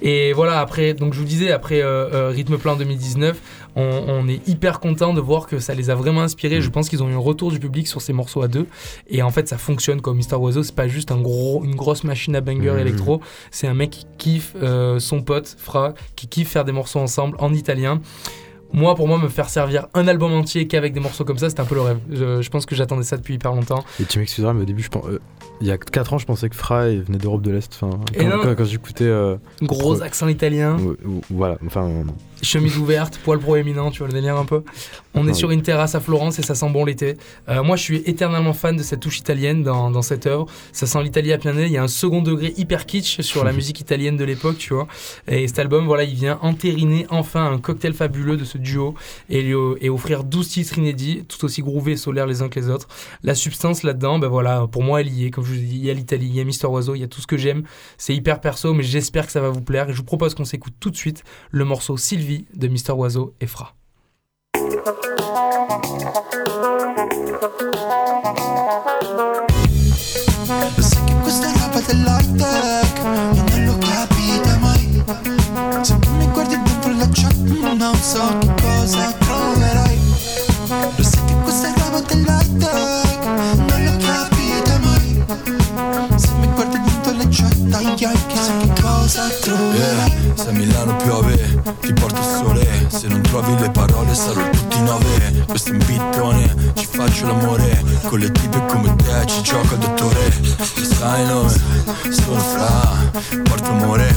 [0.00, 3.36] Et voilà, après, donc je vous disais, après euh, euh, Rythme Plein 2019,
[3.76, 6.60] on, on est hyper content de voir que ça les a vraiment inspirés.
[6.60, 8.66] Je pense qu'ils ont eu un retour du public sur ces morceaux à deux.
[9.08, 10.62] Et en fait, ça fonctionne comme Mister Oiseau.
[10.62, 12.78] C'est pas juste un gros, une grosse machine à banger Mhm.
[12.78, 13.20] électro.
[13.50, 17.36] C'est un mec qui kiffe euh, son pote, Fra, qui kiffe faire des morceaux ensemble
[17.40, 18.00] en italien.
[18.74, 21.60] Moi, pour moi, me faire servir un album entier qu'avec des morceaux comme ça, c'était
[21.60, 21.98] un peu le rêve.
[22.10, 23.84] Je, je pense que j'attendais ça depuis hyper longtemps.
[24.00, 25.18] Et tu m'excuseras, mais au début, je pense, euh,
[25.62, 26.56] il y a 4 ans, je pensais que
[26.90, 27.70] il venait d'Europe de l'Est.
[27.80, 28.42] Enfin, quand, non.
[28.42, 29.04] quand- quand j'écoutais.
[29.04, 30.76] euh, Gros accent italien.
[31.30, 31.84] voilà, enfin.
[31.88, 32.02] euh,
[32.42, 34.62] chemise ouverte, poil proéminent, tu vois le délire un peu.
[35.14, 37.16] On est sur une terrasse à Florence et ça sent bon l'été.
[37.50, 40.46] Euh, moi, je suis éternellement fan de cette touche italienne dans, dans cette œuvre.
[40.72, 41.66] Ça sent l'Italie à plein nez.
[41.66, 44.72] Il y a un second degré hyper kitsch sur la musique italienne de l'époque, tu
[44.72, 44.88] vois.
[45.28, 48.94] Et cet album, voilà, il vient entériner enfin un cocktail fabuleux de ce duo
[49.28, 52.58] et, lui- et offrir 12 titres inédits, tout aussi groovés et solaires les uns que
[52.58, 52.88] les autres.
[53.22, 55.30] La substance là-dedans, ben voilà, pour moi, elle y est.
[55.30, 57.00] Comme je vous ai dit, il y a l'Italie, il y a Mister Oiseau, il
[57.00, 57.64] y a tout ce que j'aime.
[57.98, 59.90] C'est hyper perso, mais j'espère que ça va vous plaire.
[59.90, 63.34] Et je vous propose qu'on s'écoute tout de suite le morceau Sylvie de Mister Oiseau
[63.42, 63.74] et Fra.
[70.78, 75.02] Sai che questa roba dell'high tech E non lo capite mai.
[75.80, 77.36] Se tu mi guardi dentro la chat
[77.74, 79.21] Non so che cosa
[89.12, 91.36] cosa troverai Yeah, se a Milano piove
[91.80, 92.86] ti porto il sole.
[92.88, 95.44] Se non trovi le parole sarò tutti nove.
[95.46, 97.84] Questo è un bittone, ci faccio l'amore.
[98.06, 100.32] Con le tipe come te ci gioca il dottore.
[100.76, 101.60] Lo sai noi,
[102.10, 103.10] sono fra
[103.42, 104.14] Porto amore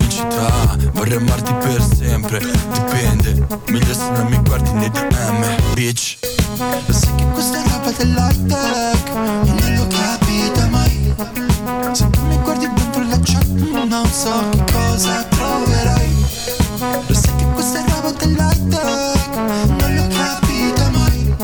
[0.00, 0.76] in città.
[0.92, 6.18] Vorrei amarti per sempre Dipende, meglio se non mi guardi nei DM Bitch.
[6.90, 11.47] Sai che questa è roba dell'high tech E non lo capite mai
[13.88, 16.14] Non so che cosa troverai
[17.06, 21.34] Lo sai che questa è roba dell'high tech Non lo capite mai.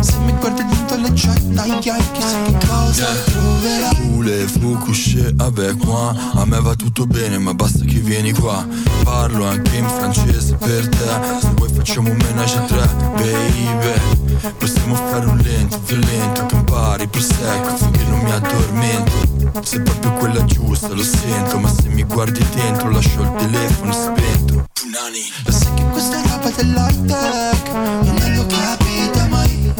[0.00, 5.84] Se mi guardi dentro la chat Ai ai chissà che cosa troverai Voulez-vous coucher avec
[5.84, 6.12] moi?
[6.34, 8.66] A me va tutto bene ma basta che vieni qua.
[9.04, 11.40] Parlo anche in francese per te.
[11.40, 14.52] Se vuoi facciamo un menage a tre, baby.
[14.58, 20.88] Possiamo fare un lento, violento Campari, prosecco finché non mi addormento Sei proprio quella giusta,
[20.88, 24.64] lo sento Ma se mi guardi dentro lascio il telefono spento.
[25.02, 29.72] Italiani Lo sai che questa roba dell'high tech E non lo capita mai.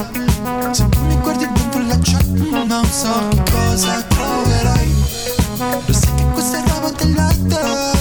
[0.72, 2.26] Se tu mi guardi dentro la chat
[2.66, 4.94] Non so che cosa troverai.
[5.86, 7.91] Lo sai che questa roba dell'high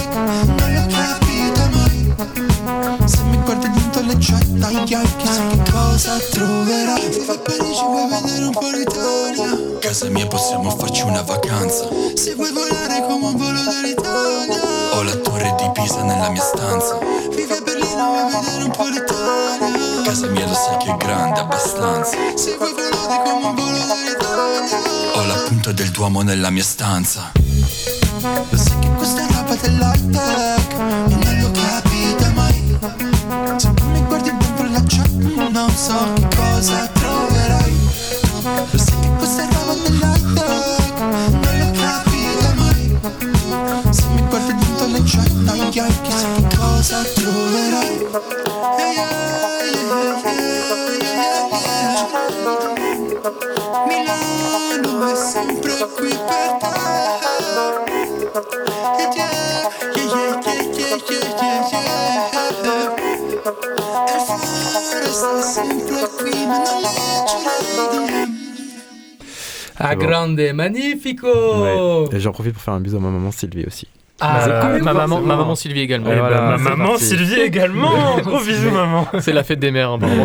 [4.66, 10.26] occhi chissà che cosa troverai Viva a Parigi vuoi vedere un po' l'Italia Casa mia
[10.26, 11.86] possiamo farci una vacanza.
[12.14, 14.56] Se vuoi volare come un volo dall'Italia.
[14.92, 16.98] Ho la torre di Pisa nella mia stanza.
[17.34, 20.02] Vivi a Berlino vuoi vedere un po' l'Italia?
[20.04, 22.16] Casa mia lo sai che è grande abbastanza.
[22.36, 24.78] Se vuoi volare come un volo dall'Italia.
[25.14, 27.32] Ho la punta del Duomo nella mia stanza.
[28.48, 30.76] Lo sai che questa è roba dell'high tech.
[30.76, 33.11] Non lo capita mai
[35.52, 37.76] non so che cosa troverai.
[38.42, 40.44] Lo osservavo nell'alto
[41.06, 42.98] Non lo capirò mai.
[43.90, 45.68] Se mi guardi dentro le giornate
[46.02, 48.51] Chissà che cosa troverai.
[69.78, 72.16] Ah, grande, magnifico Ouais.
[72.16, 73.88] Et j'en profite pour faire un bisou à ma maman Sylvie aussi.
[74.22, 76.10] Ah, Euh, cool, ma, maman, ma maman Sylvie également.
[76.12, 77.04] Eh voilà, ben, ma maman parti.
[77.06, 77.90] Sylvie également
[78.24, 80.24] Gros bisous maman C'est la fête des mères, apparemment.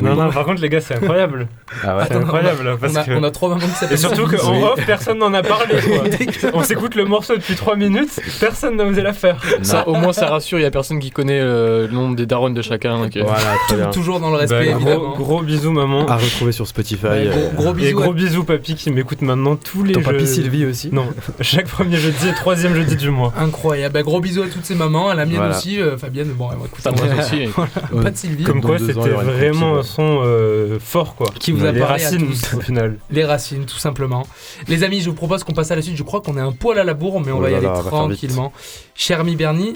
[0.00, 1.48] Non, non, par contre les gars c'est incroyable
[1.84, 3.10] Ah ouais C'est incroyable parce on, a, que...
[3.12, 5.74] on a trois mamans qui s'appellent Et surtout qu'en off, personne n'en a parlé.
[5.80, 6.04] Quoi.
[6.54, 9.36] On s'écoute le morceau depuis 3 minutes, personne n'a osé la faire.
[9.62, 12.26] Ça, au moins, ça rassure, il y a personne qui connaît euh, le nom des
[12.26, 13.02] darons de chacun.
[13.02, 13.86] euh, Voilà.
[13.86, 15.14] Toujours dans le respect, Bah, gros, évidemment.
[15.16, 16.06] gros bisous maman.
[16.06, 17.06] À retrouver sur Spotify.
[17.06, 17.96] Ouais, gros, euh, gros Et bisous.
[18.00, 20.90] gros bisous papy qui m'écoute maintenant tous les Ton papy Sylvie aussi.
[20.92, 21.06] Non,
[21.40, 23.31] chaque premier jeudi et troisième jeudi du mois.
[23.36, 23.92] Incroyable.
[23.94, 25.56] Bah, gros bisous à toutes ces mamans, à la mienne Voilà.
[25.56, 26.28] aussi, euh, Fabienne.
[26.32, 26.82] Bon, elle va écouter.
[26.82, 27.48] Fabienne aussi.
[28.02, 28.44] Pas de Sylvie.
[28.44, 31.28] Comme quoi c'était vraiment un son euh, fort quoi.
[31.38, 32.54] Qui vous a Les parlé à racines tous.
[32.54, 32.98] au final.
[33.10, 34.26] Les racines, tout simplement.
[34.68, 35.96] Les amis, je vous propose qu'on passe à la suite.
[35.96, 37.66] Je crois qu'on est un poil à la bourre, mais on Oh va y aller
[37.86, 38.52] tranquillement.
[38.94, 39.74] Cher ami Bernie,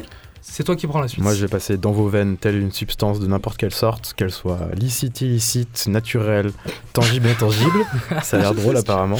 [0.48, 1.22] c'est toi qui prends la suite.
[1.22, 4.30] Moi, je vais passer dans vos veines telle une substance de n'importe quelle sorte, qu'elle
[4.30, 6.52] soit licite, illicite, naturelle,
[6.92, 7.84] tangible, intangible.
[8.22, 9.18] Ça a l'air drôle apparemment.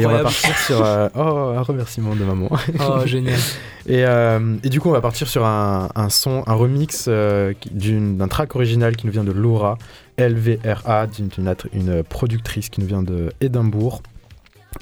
[0.00, 2.48] Et on va partir sur euh, oh un remerciement de maman.
[2.80, 3.38] Oh, génial.
[3.86, 7.52] Et, euh, et du coup, on va partir sur un, un son, un remix euh,
[7.72, 9.78] d'un track original qui nous vient de Laura,
[10.16, 14.02] LVRA, d'une atr- une productrice qui nous vient de Édimbourg,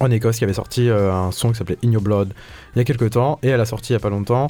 [0.00, 2.32] en Écosse, qui avait sorti euh, un son qui s'appelait In Your Blood
[2.74, 3.38] il y a quelques temps.
[3.42, 4.48] Et elle a sorti il y a pas longtemps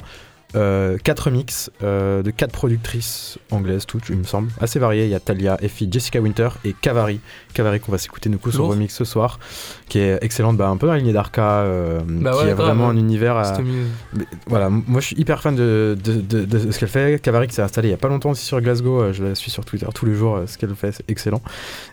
[0.55, 5.03] euh, quatre remix euh, de quatre productrices anglaises, toutes, il me semble, assez variées.
[5.03, 7.19] Il y a Talia, Effie, Jessica Winter et Cavari.
[7.57, 9.39] Cavari qu'on va s'écouter du coup son remix ce soir,
[9.89, 12.53] qui est excellente, bah, un peu dans la lignée d'Arca, euh, Bah qui ouais, a
[12.53, 12.57] grave.
[12.67, 13.35] vraiment un univers.
[13.37, 13.57] à-
[14.47, 17.21] voilà, moi je suis hyper fan de, de, de- de ce qu'elle fait.
[17.21, 19.35] Cavari qui s'est installée il y a pas longtemps aussi sur Glasgow, euh, je la
[19.35, 21.41] suis sur Twitter tous les jours, euh, ce qu'elle fait c'est excellent.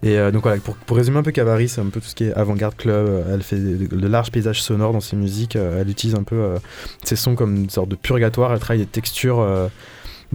[0.02, 2.14] Et euh, donc voilà, pour, pour résumer un peu Cavari, c'est un peu tout ce
[2.14, 6.14] qui est avant-garde club, elle fait de, larges paysages sonores dans ses musiques, elle utilise
[6.14, 6.54] un peu
[7.04, 9.44] ses sons comme une sorte de purgatoire, elle travaille des textures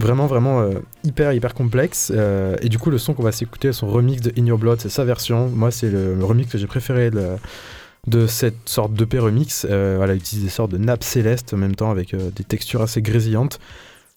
[0.00, 2.12] vraiment vraiment euh, hyper hyper complexes.
[2.14, 4.80] euh, et du coup le son qu'on va s'écouter, son remix de In Your Blood,
[4.80, 5.48] c'est sa version.
[5.48, 9.66] Moi c'est le, remix que j'ai préféré de, cette sorte d'EP remix.
[9.68, 13.02] Euh, utilise des sortes de nappes célestes en même temps avec euh, des textures assez
[13.02, 13.60] grésillantes.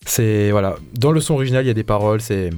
[0.05, 2.49] C'est voilà, dans le son original il y a des paroles, c'est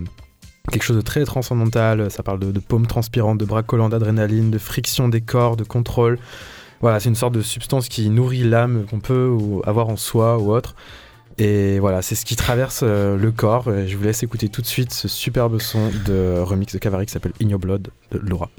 [0.71, 2.09] quelque chose de très transcendantal.
[2.09, 5.63] Ça parle de, de paumes transpirantes, de bras collants, d'adrénaline, de friction des corps, de
[5.63, 6.17] contrôle.
[6.82, 10.53] Voilà, c'est une sorte de substance qui nourrit l'âme qu'on peut avoir en soi ou
[10.53, 10.76] autre.
[11.38, 13.71] Et voilà, c'est ce qui traverse euh, le corps.
[13.71, 17.05] Et je vous laisse écouter tout de suite ce superbe son de remix de Cavari
[17.05, 18.49] qui s'appelle In Your Blood de Laura.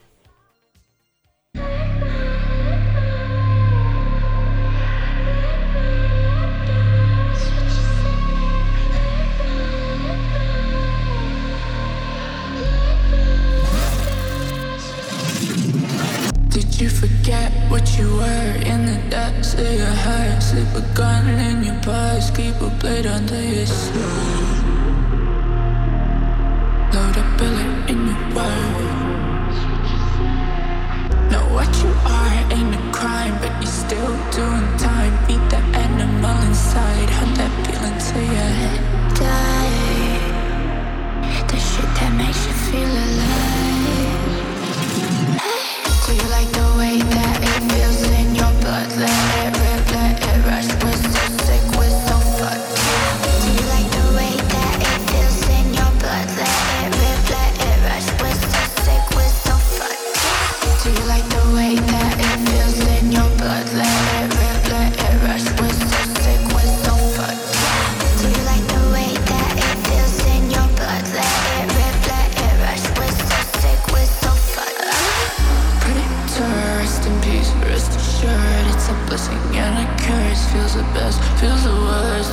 [16.78, 20.42] You forget what you were in the depths of your heart?
[20.42, 23.96] Slip a gun in your purse, keep a blade under your shirt.
[26.92, 29.58] Load a bullet in your words.
[31.32, 35.16] Know what you are ain't a crime, but you're still doing time.
[35.26, 38.80] Beat the animal inside, hunt that feeling to your head.
[39.16, 39.72] Die.
[41.48, 43.64] The shit that makes you feel alive.
[46.06, 46.55] Do you like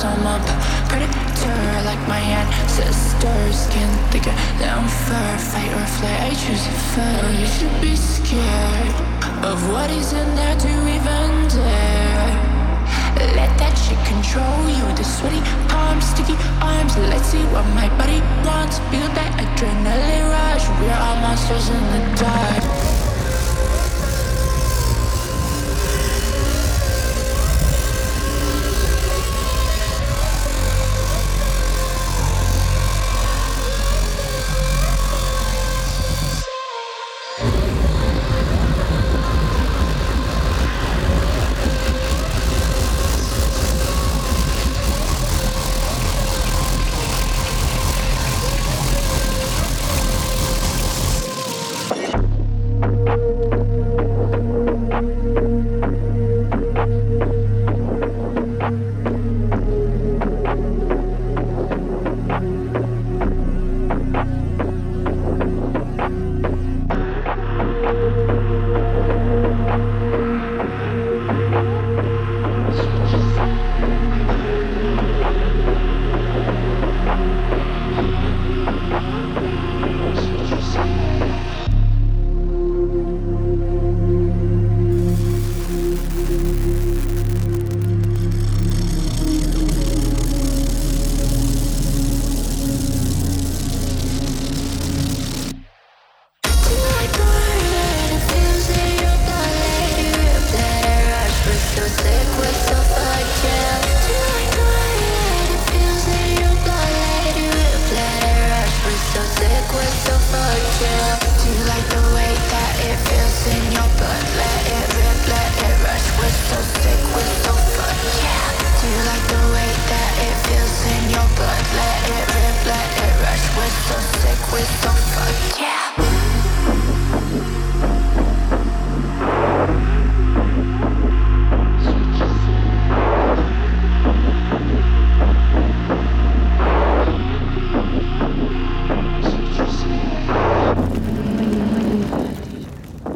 [0.04, 0.38] I'm a
[0.88, 3.66] predator like my ancestors.
[4.10, 6.20] Think of them for fight or flight.
[6.20, 7.30] I choose fur.
[7.38, 8.94] You should be scared
[9.44, 12.54] of what is in there to even dare.
[13.34, 14.86] Let that shit control you.
[14.94, 16.96] The sweaty palms, sticky arms.
[16.96, 18.78] Let's see what my body wants.
[18.90, 20.68] Feel that adrenaline rush.
[20.80, 22.13] We're all monsters in the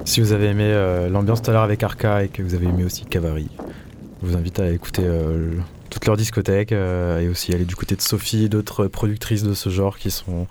[0.05, 2.67] Si vous avez aimé euh, l'ambiance tout à l'heure avec Arca et que vous avez
[2.67, 3.49] aimé aussi Cavari,
[4.23, 5.59] je vous invite à écouter euh, le-
[5.91, 9.53] toute leur discothèque euh, et aussi aller du côté de Sophie et d'autres productrices de
[9.55, 10.47] ce genre qui sont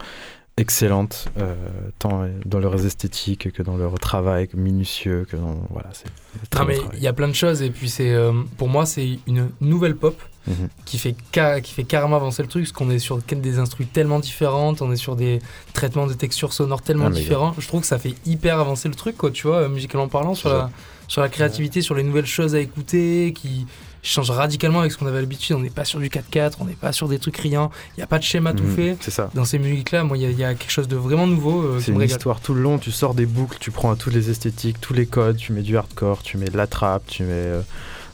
[0.57, 1.55] excellentes, euh,
[1.99, 5.55] tant dans leurs esthétiques que dans leur travail minutieux, que dans...
[5.69, 8.67] Voilà, c'est Non, mais il y a plein de choses et puis c'est euh, pour
[8.67, 10.69] moi c'est une nouvelle pop Mhm.
[10.85, 11.13] qui fait
[11.61, 14.91] qui fait carrément avancer le truc parce qu'on est sur des instrus tellement différentes, on
[14.93, 15.39] est sur des
[15.73, 17.53] traitements de textures sonores tellement Ah, différents.
[17.57, 20.35] Je trouve que ça fait hyper avancer le truc quoi, tu vois, euh, musicalement parlant
[20.35, 20.69] sur la
[21.09, 23.65] sur la créativité, sur les nouvelles choses à écouter qui
[24.07, 25.55] changent radicalement avec ce qu'on avait l'habitude.
[25.55, 28.03] On n'est pas sur du 4-4, on n'est pas sur des trucs riants, il n'y
[28.03, 28.97] a pas de schéma tout Mhm, fait.
[29.01, 29.29] C'est ça.
[29.33, 31.61] Dans ces musiques-là, moi, il y, a- il y a quelque chose de vraiment nouveau
[31.61, 32.17] euh, C'est une régale.
[32.17, 34.93] histoire tout le long, tu sors des boucles, tu prends à toutes les esthétiques, tous
[34.93, 37.61] les codes, tu mets du hardcore, tu mets de la trap, tu mets euh,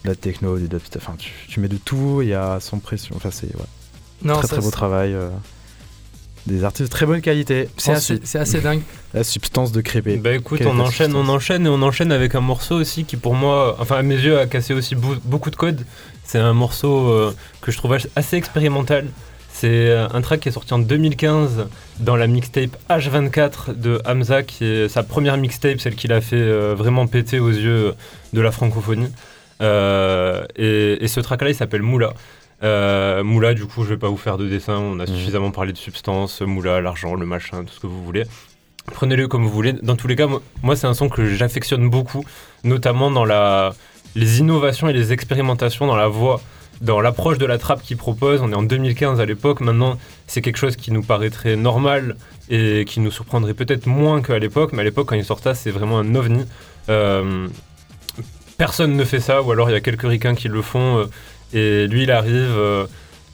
[0.03, 2.79] de la techno, du dubstep, enfin tu, tu mets de tout, il y a sans
[2.79, 3.65] pression, enfin c'est ouais.
[4.23, 5.13] Non, très ça, très beau travail.
[5.13, 5.29] euh,
[6.47, 7.69] des artistes de très bonne qualité.
[7.77, 7.91] C'est
[8.35, 8.81] assez, dingue.
[9.13, 10.17] La substance de crépé.
[10.17, 13.17] Bah écoute, Quelle on enchaîne, on enchaîne et on enchaîne avec un morceau aussi qui
[13.17, 15.85] pour moi, enfin à mes yeux, a cassé aussi beaucoup de codes.
[16.23, 19.07] C'est un morceau euh, que je trouve assez expérimental.
[19.53, 21.67] C'est euh, un track qui est sorti en 2015
[21.99, 26.35] dans la mixtape H24 de Hamza, qui est sa première mixtape, celle qu'il a fait
[26.35, 27.93] euh, vraiment péter aux yeux
[28.33, 29.09] de la francophonie.
[29.61, 32.15] Euh, et, et ce track-là, il s'appelle Moula.
[32.63, 34.77] Euh, Moula, du coup, je vais pas vous faire de dessin.
[34.77, 35.07] On a Mhm.
[35.15, 38.23] suffisamment parlé de substance, Moula, l'argent, le machin, tout ce que vous voulez.
[38.93, 39.73] Prenez-le comme vous voulez.
[39.73, 42.23] Dans tous les cas, moi, moi, c'est un son que j'affectionne beaucoup,
[42.63, 43.73] notamment dans la,
[44.15, 46.41] les innovations et les expérimentations dans la voix,
[46.81, 48.41] dans l'approche de la trappe qu'il propose.
[48.41, 49.61] On est en 2015 à l'époque.
[49.61, 49.97] Maintenant,
[50.27, 52.15] c'est quelque chose qui nous paraîtrait normal
[52.49, 54.71] et qui nous surprendrait peut-être moins qu'à l'époque.
[54.73, 56.45] Mais à l'époque, quand il sort ça, c'est vraiment un ovni.
[56.89, 57.47] Euh,
[58.57, 60.97] personne ne fait ça, ou alors il y a quelques ricains qui le font.
[60.99, 61.05] euh,
[61.53, 62.85] et lui, il arrive, euh,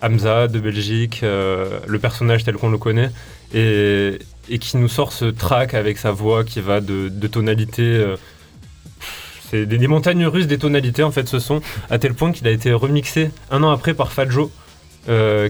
[0.01, 3.11] Hamza de Belgique, euh, le personnage tel qu'on le connaît,
[3.53, 4.19] et,
[4.59, 7.81] qui nous sort ce track avec sa voix qui va de, de tonalités.
[7.83, 8.17] euh,
[9.49, 12.51] c'est des, montagnes russes des tonalités en fait ce son, à tel point qu'il a
[12.51, 14.51] été remixé un an après par Fadjo.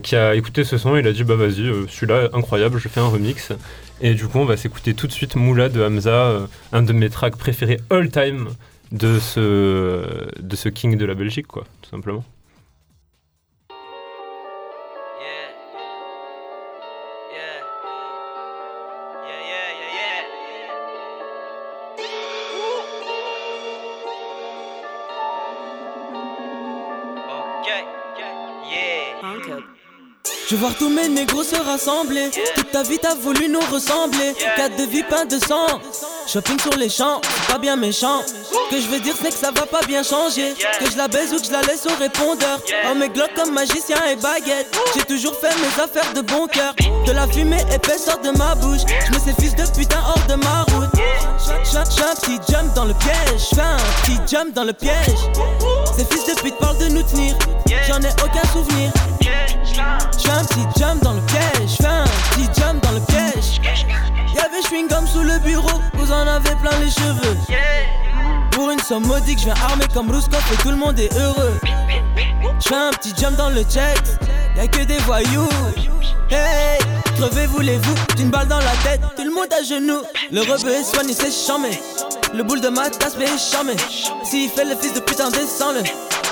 [0.03, 3.01] qui a écouté ce son et il a dit bah vas-y celui-là incroyable je fais
[3.01, 3.51] un remix
[3.99, 7.09] et du coup on va s'écouter tout de suite Moula de Hamza un de mes
[7.09, 8.47] tracks préférés all time
[8.93, 12.24] de ce de ce king de la Belgique quoi tout simplement
[30.50, 32.32] Je voir tous mes négros se rassembler.
[32.56, 34.34] Toute ta vie t'as voulu nous ressembler.
[34.56, 35.80] Quatre de vie, pain de sang.
[36.26, 38.24] Shopping sur les champs, pas bien méchant.
[38.72, 40.56] Que je veux dire, c'est que ça va pas bien changer.
[40.80, 42.60] Que je la baise ou que je la laisse au répondeur.
[42.89, 44.76] Oh, mes glocks comme magicien et baguette.
[44.95, 46.74] J'ai toujours fait mes affaires de bon cœur.
[47.06, 48.82] De la fumée épaisse sort de ma bouche.
[49.06, 50.89] Je me sais fils de putain hors de ma route.
[51.41, 53.49] J'fais un petit jump dans le piège.
[53.51, 55.19] J'fais un petit jump dans le piège.
[55.95, 57.35] Ces fils de pute parlent de nous tenir.
[57.87, 58.91] J'en ai aucun souvenir.
[59.21, 61.69] J'fais un petit jump dans le piège.
[61.69, 63.61] J'fais un petit jump dans le piège.
[64.35, 65.81] Y'avait chewing gum sous le bureau.
[65.93, 67.37] Vous en avez plein les cheveux.
[68.51, 71.59] Pour une somme modique, je viens armé comme Rouskop et tout le monde est heureux.
[72.60, 73.97] J'fais un petit jump dans le check.
[74.55, 75.47] Y'a que des voyous.
[76.30, 76.78] Hey,
[77.16, 80.01] crevez voulez-vous d'une balle dans la tête, tout le monde à genoux.
[80.32, 81.70] Le rebeu est soigné, c'est chamé.
[82.36, 83.76] Le boule de ma tasse, est chamé.
[84.24, 85.82] S'il fait le fils de putain, descends-le.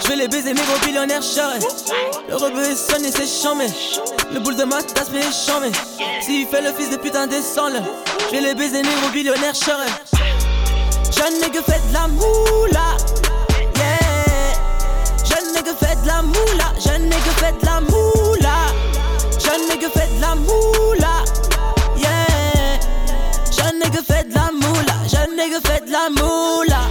[0.04, 1.60] Je vais les baiser, mes gros billionnaires charrés.
[2.30, 3.66] Le rebeu est soigné, c'est chamé.
[4.32, 5.72] Le boule de ma tasse, est chamé.
[6.22, 7.80] S'il fait le fils de putain, descends-le.
[8.28, 9.90] Je vais les baiser, mes gros billionnaires charrés.
[11.12, 12.98] Jeune nègre fait de la moula.
[15.58, 16.68] Nègre fait de la moula.
[16.80, 18.56] Jeune nègre fait de la moula.
[19.44, 21.14] Jeune nègre fait de la moula.
[21.98, 22.80] Yeah.
[23.52, 24.94] Jeune nègre fait de la moula.
[25.08, 26.82] Jeune nègre fait de la moula.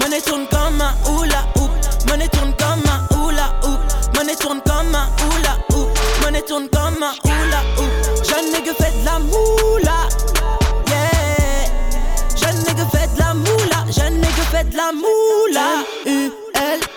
[0.00, 1.70] Money tourne comme un hula hoop.
[2.08, 3.78] Money tourne comme un hula hoop.
[4.16, 5.88] Money tourne comme un hula hoop.
[6.24, 8.24] Money tourne comme un hula hoop.
[8.24, 10.08] Jeune nègre fait de la moula.
[10.88, 11.70] Yeah.
[12.34, 13.84] Jeune nègre fait de la moula.
[13.92, 15.84] Jeune nègre fait de la moula.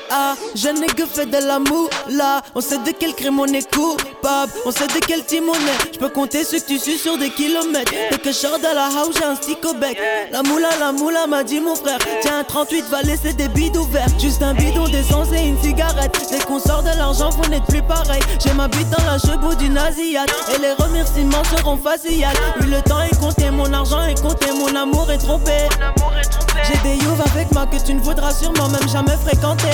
[0.09, 0.35] U-L-A.
[0.55, 2.41] Jeune nègre fait de la moula.
[2.55, 4.51] On sait de quel crime on est coupable.
[4.65, 5.93] On sait de quel team on est.
[5.93, 7.91] Je peux compter ce que tu suis sur des kilomètres.
[8.11, 9.97] Dès que je de la house, j'ai un stick au bec.
[10.31, 11.99] La moula, la moula m'a dit mon frère.
[12.21, 14.07] Tiens, un 38 va laisser des bidons verts.
[14.19, 16.17] Juste un bidon d'essence et une cigarette.
[16.31, 18.21] Dès qu'on sort de l'argent, vous n'êtes plus pareil.
[18.43, 20.33] J'ai ma bite dans la chevaux d'une asiate.
[20.55, 22.35] Et les remerciements seront faciales.
[22.61, 25.67] Oui, le temps est compté, mon argent est compté, mon amour est trompé.
[26.63, 29.67] J'ai des youves avec moi que tu ne voudras sûrement même jamais fréquenter.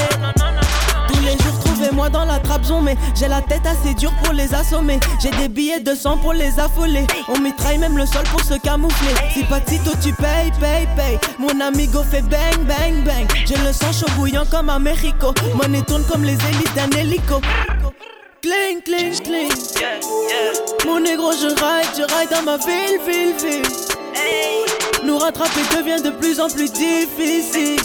[1.08, 4.54] Tous les jours, trouvez-moi dans la trappe mais j'ai la tête assez dure pour les
[4.54, 5.00] assommer.
[5.22, 7.06] J'ai des billets de sang pour les affoler.
[7.28, 9.14] On mitraille même le sol pour se camoufler.
[9.34, 11.20] Si pas de sitôt, tu payes, paye, paye.
[11.38, 13.28] Mon amigo fait bang, bang, bang.
[13.46, 15.34] J'ai le sang chaud bouillant comme un Mexico.
[15.56, 17.42] Money tourne comme les hélices d'un hélico.
[18.42, 19.52] Cling, cling, cling.
[20.86, 23.64] Mon négro, je ride, je ride dans ma ville, ville, ville.
[25.04, 27.80] Nous rattraper devient de plus en plus difficile.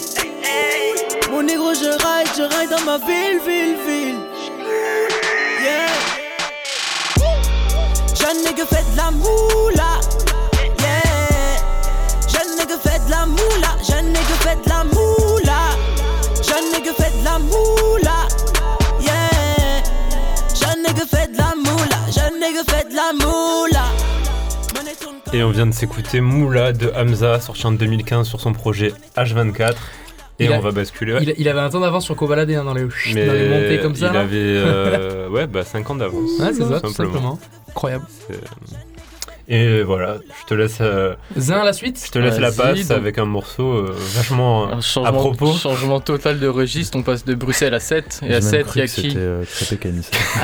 [1.31, 4.19] Mon négro, je ride, je ride dans ma ville, ville, ville.
[5.63, 5.87] Yeah.
[8.19, 10.01] Jeune nègre fait de la moula.
[10.81, 11.57] Yeah.
[12.29, 13.77] Jeune nègre fait de la moula.
[13.89, 15.61] Jeune nègre fait de la moula.
[16.43, 18.29] Jeune nègre fait de la moula.
[19.01, 19.83] Yeah.
[20.55, 21.99] Jeune nègre fait de la moula.
[22.11, 23.85] Jeune nègre fait de la moula.
[25.33, 29.75] Et on vient de s'écouter Moula de Hamza, sorti en 2015 sur son projet H24.
[30.41, 31.13] Et Il on a- va basculer.
[31.13, 31.21] ouais.
[31.23, 33.79] Il, il avait un temps d'avance sur Kobalade hein, dans, les, Mais dans les montées
[33.81, 34.07] comme ça.
[34.09, 34.21] il là.
[34.21, 36.31] avait euh, ouais, bah, 5 ans d'avance.
[36.41, 37.39] Ouais, c'est ça, tout simplement.
[37.69, 38.05] Incroyable.
[38.27, 38.41] C'est-
[39.53, 42.97] Et voilà, je te laisse, euh, Zin, la suite je te laisse la passe donc.
[42.97, 45.53] avec un morceau euh, vachement euh, Un à changement, propos.
[45.55, 48.21] changement total de registre, on passe de Bruxelles à 7.
[48.29, 49.43] Et à 7, il y a qui euh.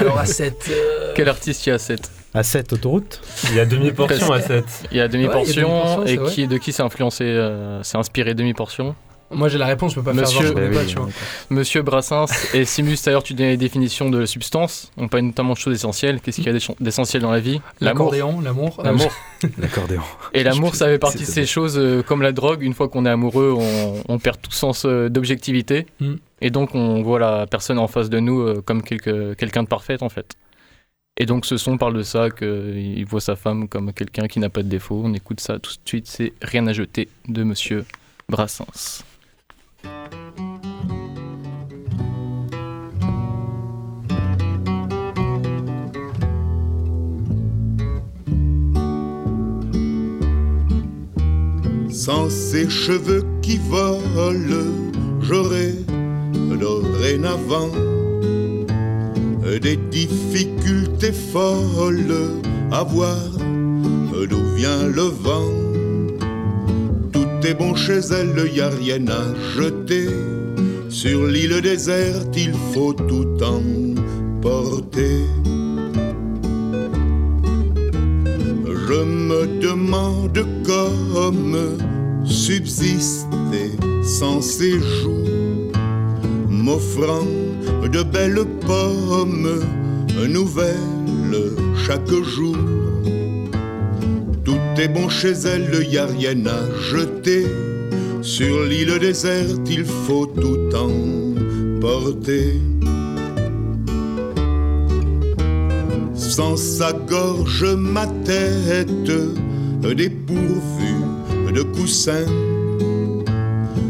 [0.01, 0.71] Alors à 7.
[1.15, 3.21] Quel artiste il y a à 7 À 7 autoroute
[3.51, 4.65] Il y a demi-portion à 7.
[4.91, 6.05] Il y a demi-portion.
[6.05, 8.97] c'est et qui, de qui s'est influencé, euh, s'est inspiré demi-portion
[9.31, 10.87] Moi j'ai la réponse, je peux pas Monsieur- faire genre, je connais Bah pas, oui,
[10.89, 11.09] tu vois.
[11.51, 14.93] Monsieur Brassens et Simus, d'ailleurs, tu donnais les définitions de substance.
[14.97, 16.21] On parle notamment de choses essentielles.
[16.21, 17.61] Qu'est-ce qu'il y a d'ess- d'essentiel dans la vie?
[17.81, 18.13] L'amour.
[18.13, 18.81] L'accordéon, l'amour.
[18.85, 19.11] L'amour.
[19.59, 20.03] L'accordéon.
[20.33, 22.63] Et l'amour, ça fait partie de ces choses euh, comme la drogue.
[22.63, 25.87] Une fois qu'on est amoureux, on, on perd tout sens euh, d'objectivité.
[26.01, 26.15] Mm.
[26.41, 29.97] Et donc, on voit la personne en face de nous euh, comme quelqu'un de parfait,
[30.03, 30.35] en fait.
[31.19, 34.51] Et donc, ce son parle de ça, qu'il voit sa femme comme quelqu'un qui n'a
[34.51, 35.01] pas de défaut.
[35.05, 36.07] On écoute ça tout de suite.
[36.07, 37.85] C'est Rien à jeter de Monsieur
[38.29, 39.03] Brassens.
[51.97, 54.93] Sans ces cheveux qui volent,
[55.23, 55.73] j'aurais
[56.61, 57.71] dorénavant
[59.63, 63.17] des difficultés folles à voir
[64.29, 65.49] d'où vient le vent.
[67.15, 70.09] Tout est bon chez elle, y a rien à jeter.
[70.91, 75.25] Sur l'île déserte, il faut tout emporter.
[78.97, 81.77] Je me demande comme
[82.25, 83.71] subsister
[84.03, 85.71] sans joues,
[86.49, 87.27] m'offrant
[87.93, 89.61] de belles pommes
[90.27, 91.43] nouvelles
[91.87, 92.57] chaque jour.
[94.45, 97.45] Tout est bon chez elle, y a rien à jeter.
[98.23, 102.55] Sur l'île déserte, il faut tout emporter.
[106.37, 109.11] Sans sa gorge, ma tête
[109.97, 111.03] dépourvue
[111.51, 112.31] de coussins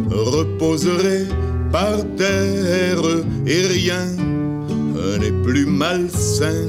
[0.09, 1.27] reposerait
[1.73, 3.03] par terre
[3.49, 4.07] et rien
[5.21, 6.69] n'est plus malsain.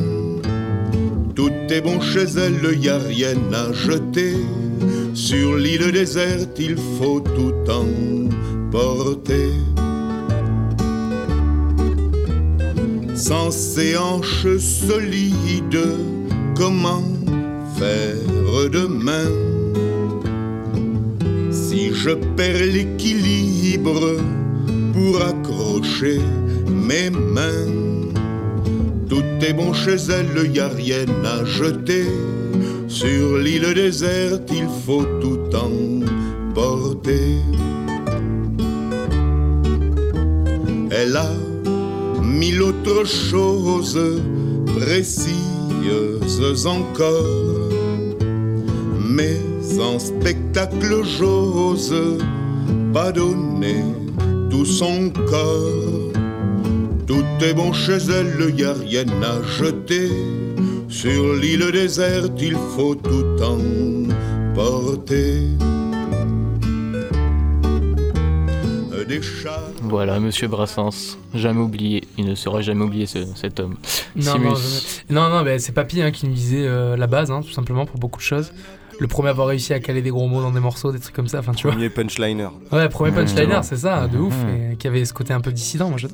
[1.36, 4.34] Tout est bon chez elle, y a rien à jeter.
[5.14, 9.52] Sur l'île déserte, il faut tout emporter.
[13.18, 15.88] Sans ses hanches solides,
[16.56, 17.02] comment
[17.76, 19.28] faire demain?
[21.52, 24.18] Si je perds l'équilibre
[24.94, 26.22] pour accrocher
[26.70, 27.74] mes mains,
[29.10, 32.06] tout est bon chez elle, y a rien à jeter.
[32.88, 37.40] Sur l'île déserte, il faut tout emporter.
[40.92, 41.32] Elle a
[42.38, 44.00] mille autres choses
[44.80, 47.72] précieuses encore.
[49.00, 49.38] Mais
[49.80, 51.96] en spectacle, j'ose
[52.94, 53.84] pas donner
[54.50, 56.12] tout son corps.
[57.08, 60.10] Tout est bon chez elle, y a rien à jeter.
[60.90, 65.42] Sur l'île déserte, il faut tout emporter.
[69.08, 69.62] Des chats.
[69.82, 72.04] Voilà, monsieur Brassens, jamais oublié.
[72.18, 73.76] Il ne sera jamais oublié ce- cet homme.
[74.16, 74.46] Non, Simus.
[74.46, 77.42] non, je- non, non, mais c'est Papy hein, qui nous disait euh, la base, hein,
[77.42, 78.52] tout simplement, pour beaucoup de choses.
[79.00, 81.16] Le premier à avoir réussi à caler des gros mots dans des morceaux, des trucs
[81.16, 81.72] comme ça, enfin tu vois.
[81.74, 82.48] Premier punchliner.
[82.72, 83.62] Ouais, premier punchliner, Exactement.
[83.62, 84.72] c'est ça, de ouf, Mhm.
[84.72, 85.90] et qui avait ce côté un peu dissident.
[85.90, 86.08] Moi, je-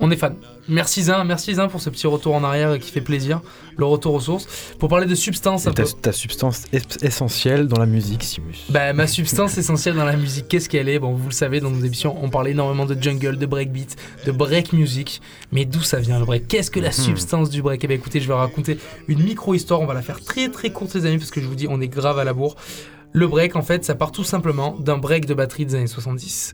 [0.00, 0.34] On est fan.
[0.68, 3.40] Merci Zin, merci Zin pour ce petit retour en arrière qui fait plaisir,
[3.76, 4.46] le retour aux sources.
[4.78, 5.88] Pour parler de substance, un ta, peu.
[6.02, 8.56] ta substance es- essentielle dans la musique, Simus.
[8.70, 10.98] Bah, ma substance essentielle dans la musique, qu'est-ce qu'elle est?
[10.98, 13.94] Bon, vous le savez, dans nos émissions, on parlait énormément de jungle, de breakbeat,
[14.26, 15.20] de break music.
[15.52, 16.48] Mais d'où ça vient le break?
[16.48, 16.94] Qu'est-ce que la Mhm.
[16.94, 17.84] substance du break?
[17.84, 19.80] Eh bien, écoutez, je vais raconter une micro-histoire.
[19.80, 21.80] On va la faire très très courte, les amis, parce que je vous dis, on
[21.80, 22.56] est grave à la bourre.
[23.16, 26.52] Le break, en fait, ça part tout simplement d'un break de batterie des années 70.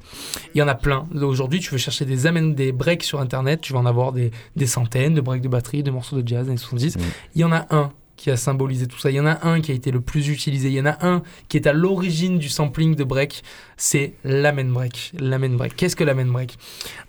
[0.55, 1.09] Il y en a plein.
[1.23, 4.67] Aujourd'hui, tu veux chercher des, des breaks sur Internet, tu vas en avoir des, des
[4.67, 6.99] centaines de breaks de batterie, de morceaux de jazz des années 70.
[7.35, 9.11] Il y en a un qui a symbolisé tout ça.
[9.11, 10.69] Il y en a un qui a été le plus utilisé.
[10.69, 13.43] Il y en a un qui est à l'origine du sampling de break.
[13.79, 15.13] C'est l'amen break.
[15.19, 15.75] L'amen break.
[15.77, 16.59] Qu'est-ce que l'amen break?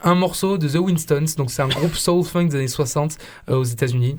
[0.02, 1.26] Un morceau de The Winstons.
[1.36, 3.18] Donc c'est un groupe soul funk des années 60
[3.50, 4.16] euh, aux États-Unis.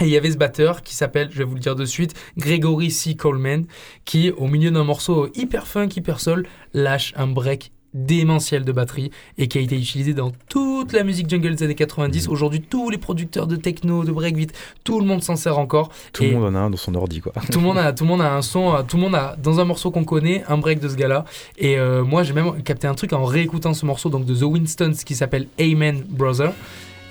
[0.00, 2.14] Et il y avait ce batteur qui s'appelle, je vais vous le dire de suite,
[2.36, 3.14] Gregory C.
[3.14, 3.66] Coleman,
[4.04, 9.10] qui, au milieu d'un morceau hyper funk, hyper soul, lâche un break démentiel de batterie
[9.38, 12.28] et qui a été utilisé dans toute la musique jungle des années 90.
[12.28, 14.52] Aujourd'hui, tous les producteurs de techno, de breakbeat,
[14.84, 15.90] tout le monde s'en sert encore.
[16.12, 17.32] Tout le monde en a un dans son ordi, quoi.
[17.50, 19.36] tout le monde a tout le monde a un son euh, tout le monde a
[19.42, 21.24] dans un morceau qu'on connaît un break de ce gars là
[21.56, 24.42] et euh, moi j'ai même capté un truc en réécoutant ce morceau donc de The
[24.42, 26.52] Winstons qui s'appelle Amen Brother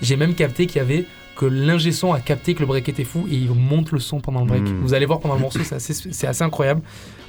[0.01, 1.05] j'ai même capté qu'il y avait
[1.37, 4.19] que l'ingé son a capté que le break était fou et il monte le son
[4.19, 4.63] pendant le break.
[4.63, 4.79] Mm.
[4.81, 5.75] Vous allez voir pendant le morceau, c'est
[6.27, 6.81] assez, incroyable.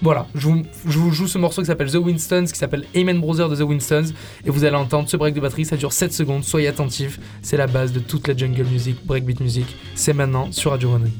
[0.02, 3.20] Voilà, je vous, je vous joue ce morceau qui s'appelle The Winstons, qui s'appelle Amen
[3.20, 4.12] Brother de The Winstons,
[4.44, 7.56] et vous allez entendre ce break de batterie, ça dure 7 secondes, soyez attentifs, c'est
[7.56, 11.10] la base de toute la jungle music, breakbeat music, c'est maintenant sur Radio One.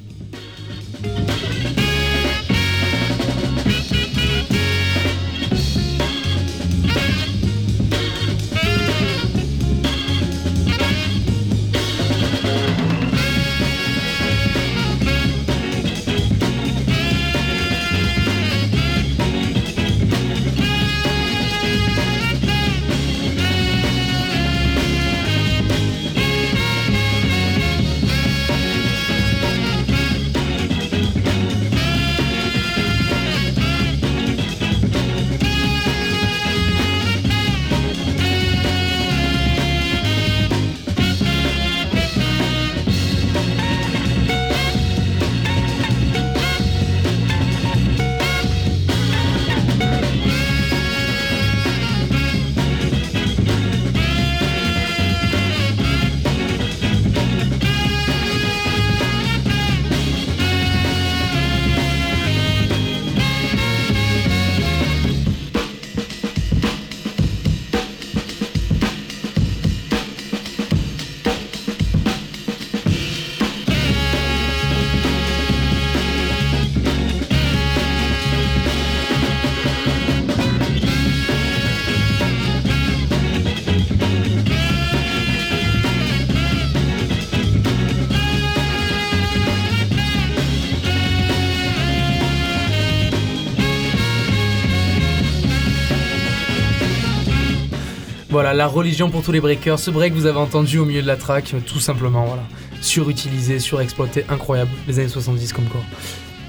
[98.31, 99.79] Voilà, la religion pour tous les breakers.
[99.79, 102.43] Ce break, vous avez entendu au milieu de la track, euh, tout simplement, voilà.
[102.83, 104.71] Surutilisé, surexploité, incroyable.
[104.87, 105.81] Les années 70 comme quoi.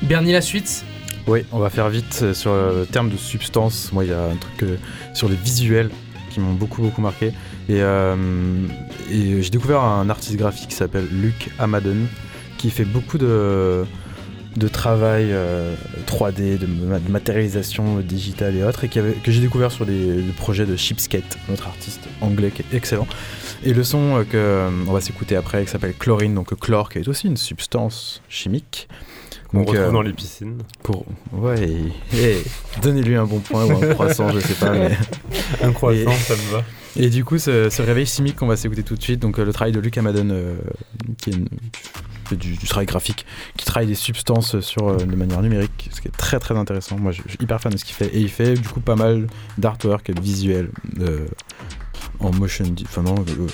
[0.01, 0.83] Bernie, la suite?
[1.27, 3.91] Oui, on va faire vite euh, sur le terme de substance.
[3.93, 4.77] Moi, il y a un truc euh,
[5.13, 5.89] sur les visuels
[6.29, 7.27] qui m'ont beaucoup beaucoup marqué.
[7.69, 8.15] Et, euh,
[9.11, 12.07] et j'ai découvert un artiste graphique qui s'appelle Luc Amadon,
[12.57, 13.85] qui fait beaucoup de,
[14.57, 15.75] de travail euh,
[16.07, 20.15] 3D, de, ma- de matérialisation digitale et autres, et avait- que j'ai découvert sur les,
[20.21, 23.07] le projet de Chipskate, notre artiste anglais qui est excellent.
[23.63, 26.89] Et le son euh, que euh, on va s'écouter après, qui s'appelle Chlorine, donc chlore,
[26.89, 28.87] qui est aussi une substance chimique.
[29.49, 30.59] Qu'on retrouve euh, dans les piscines.
[30.83, 31.05] pour...
[31.31, 31.69] Ouais,
[32.13, 32.43] et-
[32.83, 34.71] donnez-lui un bon point ou un croissant, je sais pas.
[34.73, 34.91] Mais...
[35.63, 36.63] Un croissant, Et- ça me va.
[36.95, 39.45] Et du coup, ce, ce réveil chimique qu'on va s'écouter tout de suite, donc euh,
[39.45, 40.55] le travail de Luc Amadon, euh,
[41.21, 41.47] qui est une-
[42.35, 43.25] du, travail graphique,
[43.57, 46.97] qui travaille des substances sur, euh, de manière numérique, ce qui est très très intéressant.
[46.97, 48.07] Moi, je, suis hyper fan de ce qu'il fait.
[48.07, 49.27] Et il fait du coup pas mal
[49.57, 50.69] d'artwork visuel
[50.99, 51.27] euh,
[52.19, 53.47] en motion, enfin non, euh,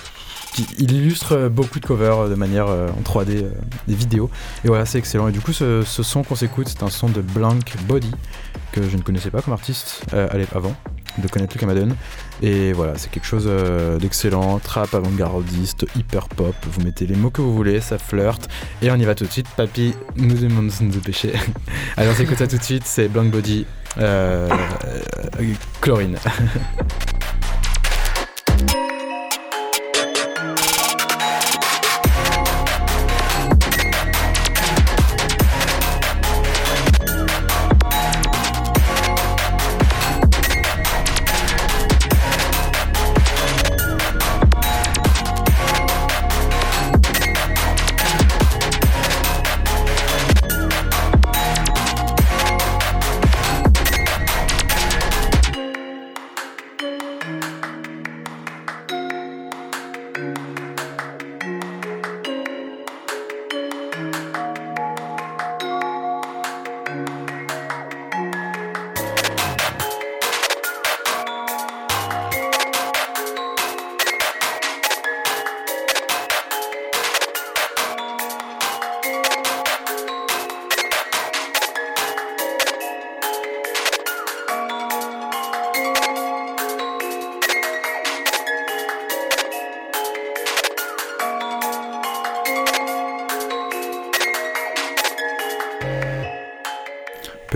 [0.79, 3.49] il illustre beaucoup de covers de manière en 3D, euh,
[3.87, 4.29] des vidéos.
[4.63, 5.27] Et voilà, c'est excellent.
[5.27, 8.11] Et du coup, ce, son qu'on s'écoute, c'est un son de Blank Body,
[8.71, 10.75] que je ne connaissais pas comme artiste euh, avant
[11.17, 11.95] de connaître Luc Amadon.
[12.41, 16.55] Et voilà, c'est quelque chose euh, d'excellent, trap avant-gardiste, hyper pop.
[16.69, 18.49] Vous mettez les mots que vous voulez, ça flirte.
[18.81, 19.47] Et on y va tout de suite.
[19.55, 21.33] Papy nous demande de nous dépêcher.
[21.97, 22.83] Alors, on s'écoute ça tout de suite.
[22.85, 23.65] C'est Blank Body,
[23.97, 24.49] euh,
[25.39, 26.17] euh, Chlorine.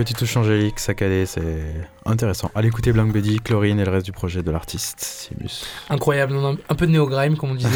[0.00, 1.42] Petite touche angélique, saccadée, c'est
[2.06, 2.50] intéressant.
[2.54, 5.66] Allez écouter Blank Buddy, Chlorine et le reste du projet de l'artiste Simus.
[5.90, 6.34] Incroyable,
[6.70, 7.68] un peu de néo-grime, comme on disait.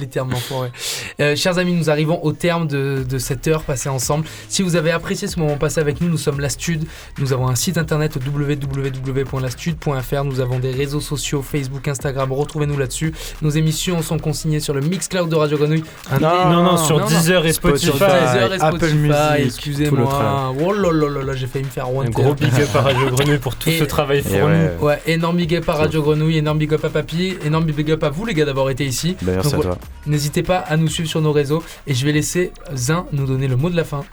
[0.00, 0.72] Les termes d'enfant, ouais.
[1.20, 4.24] Euh, chers amis, nous arrivons au terme de, de cette heure passée ensemble.
[4.48, 6.86] Si vous avez apprécié ce moment passé avec nous, nous sommes l'Astude.
[7.18, 10.24] Nous avons un site internet www.lastude.fr.
[10.24, 12.32] Nous avons des réseaux sociaux, Facebook, Instagram.
[12.32, 13.12] Retrouvez-nous là-dessus.
[13.42, 15.84] Nos émissions sont consignées sur le Mixcloud de Radio Grenouille.
[16.10, 17.90] Un Non, non, non, sur Deezer et Spotify.
[17.90, 20.54] Deezer et Apple Spotify, Music, tout le excusez-moi.
[20.58, 22.80] Oh là là là là, j'ai failli me faire Un one gros big up à
[22.82, 24.40] Radio Grenouille pour tout Et- ce travail fourni.
[24.42, 27.90] ouais, Ouais, énorme big up à Radio Grenouille, énorme big up à Papy, énorme big
[27.90, 29.16] up à vous les gars d'avoir été ici.
[29.22, 29.78] merci Donc, à toi.
[30.06, 33.48] N'hésitez pas à nous suivre sur nos réseaux et je vais laisser Zin nous donner
[33.48, 34.04] le mot de la fin.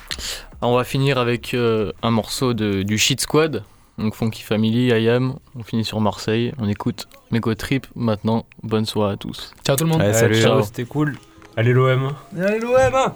[0.61, 3.63] Alors, on va finir avec euh, un morceau de, du Shit Squad,
[3.97, 5.35] donc Funky Family, I Am.
[5.57, 7.85] On finit sur Marseille, on écoute Mego Trip.
[7.95, 9.53] Maintenant, bonne soirée à tous.
[9.65, 10.01] Ciao tout le monde.
[10.01, 10.41] Allez, salut.
[10.41, 11.15] ciao, c'était cool.
[11.57, 12.13] Allez l'OM.
[12.37, 13.11] Allez l'OM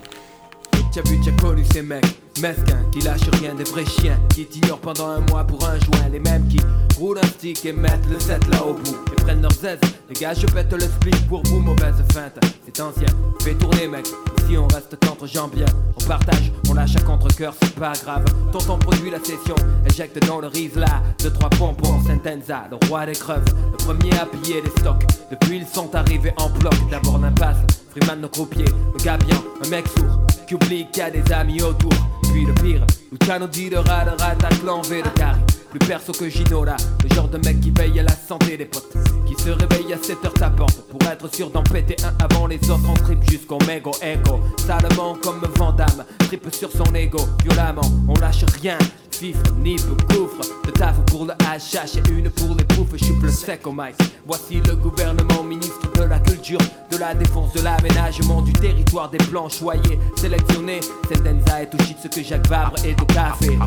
[0.92, 2.06] T'as vu, t'as connu ces mecs
[2.42, 6.10] mesquins qui lâchent rien, des vrais chiens qui t'ignorent pendant un mois pour un joint.
[6.12, 6.58] Les mêmes qui
[6.98, 9.80] roulent un stick et mettent le set là au bout et prennent leurs aises.
[10.10, 12.40] Les gars, je pète le split pour vous, mauvaise feinte.
[12.66, 13.08] C'est ancien,
[13.44, 14.08] fais tourner, mec.
[14.40, 15.66] Ici, on reste qu'entre gens bien.
[16.02, 18.26] On partage, on lâche à contre-coeur, c'est pas grave.
[18.52, 19.56] Tonton produit la session,
[19.88, 21.04] éjecte dans le riz là.
[21.20, 23.46] Deux, trois pompons, Sentenza, le roi des creuves.
[23.72, 25.06] Le premier à piller les stocks.
[25.30, 26.74] Depuis, ils sont arrivés en bloc.
[26.90, 27.58] D'abord l'impasse,
[27.92, 28.66] Freeman, nos croupiers.
[28.66, 29.20] Le gars
[29.64, 30.19] un mec sourd
[30.58, 31.92] qui qu'il y a des amis autour.
[32.32, 35.40] Puis le pire, Luciano dit de rat de attaque l'envers de carré.
[35.70, 38.92] Plus perso que Ginola, le genre de mec qui veille à la santé des potes.
[39.28, 42.58] Qui se réveille à 7 heures tapante pour être sûr d'en péter un avant les
[42.70, 42.82] autres.
[42.90, 44.40] On trip jusqu'au mégo echo.
[44.58, 47.20] Salement comme Vandame, trip sur son ego.
[47.44, 48.78] Violemment, on lâche rien.
[49.20, 49.82] Fifre, nip,
[50.14, 53.68] gouffre, de taf pour le HH et une pour les poufs, je suis plus sec
[53.68, 53.94] au mic.
[54.26, 59.18] Voici le gouvernement, ministre de la culture, de la défense, de l'aménagement du territoire, des
[59.18, 60.80] plans choyés, sélectionnés.
[61.14, 63.58] Sentenza et tout shit, ce que Jacques Vabre et de café.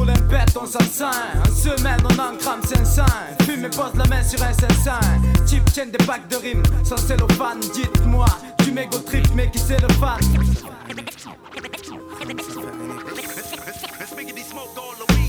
[0.00, 1.08] Roule un pète, on s'enseigne.
[1.46, 3.02] En semaine, on en crame 500.
[3.42, 4.92] Fume et pose la main sur un 500.
[5.46, 7.60] Chip tient des packs de rimes sans cellophane.
[7.74, 8.24] Dites-moi,
[8.64, 10.18] du mégo trip, mais qui c'est le fan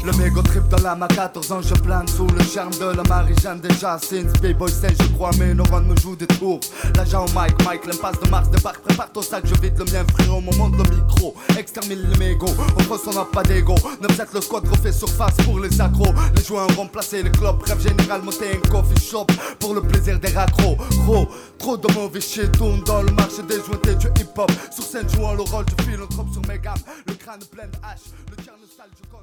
[0.04, 3.04] Le mégot trip dans l'âme à 14 ans, je plane sous le charme de la
[3.04, 4.00] Marie-Jeanne déjà.
[4.00, 6.60] Since B-Boy Stage, je crois, mes neurones me jouent des tours.
[6.96, 10.38] L'agent Mike, Mike, l'impasse de Mars débarque, prépare ton sac, je vide le mien, frérot,
[10.38, 11.36] au moment de le micro.
[11.56, 13.76] Extermine le mégot, au poste on n'a pas d'ego.
[14.02, 16.14] 9-7 le squad refait surface pour les accros.
[16.36, 19.28] Les joueurs remplacés, les clubs, rêve général, monter un coffee shop
[19.60, 20.78] pour le plaisir des raccros.
[21.06, 21.28] Gros,
[21.60, 24.52] trop de mauvais shit tourne dans le marché des jointés du hip-hop.
[24.72, 26.82] Sur scène, jouant le rôle du philanthrope sur mes gammes.
[27.08, 29.21] Le crâne plein de hache, le cœur sale, je condamne.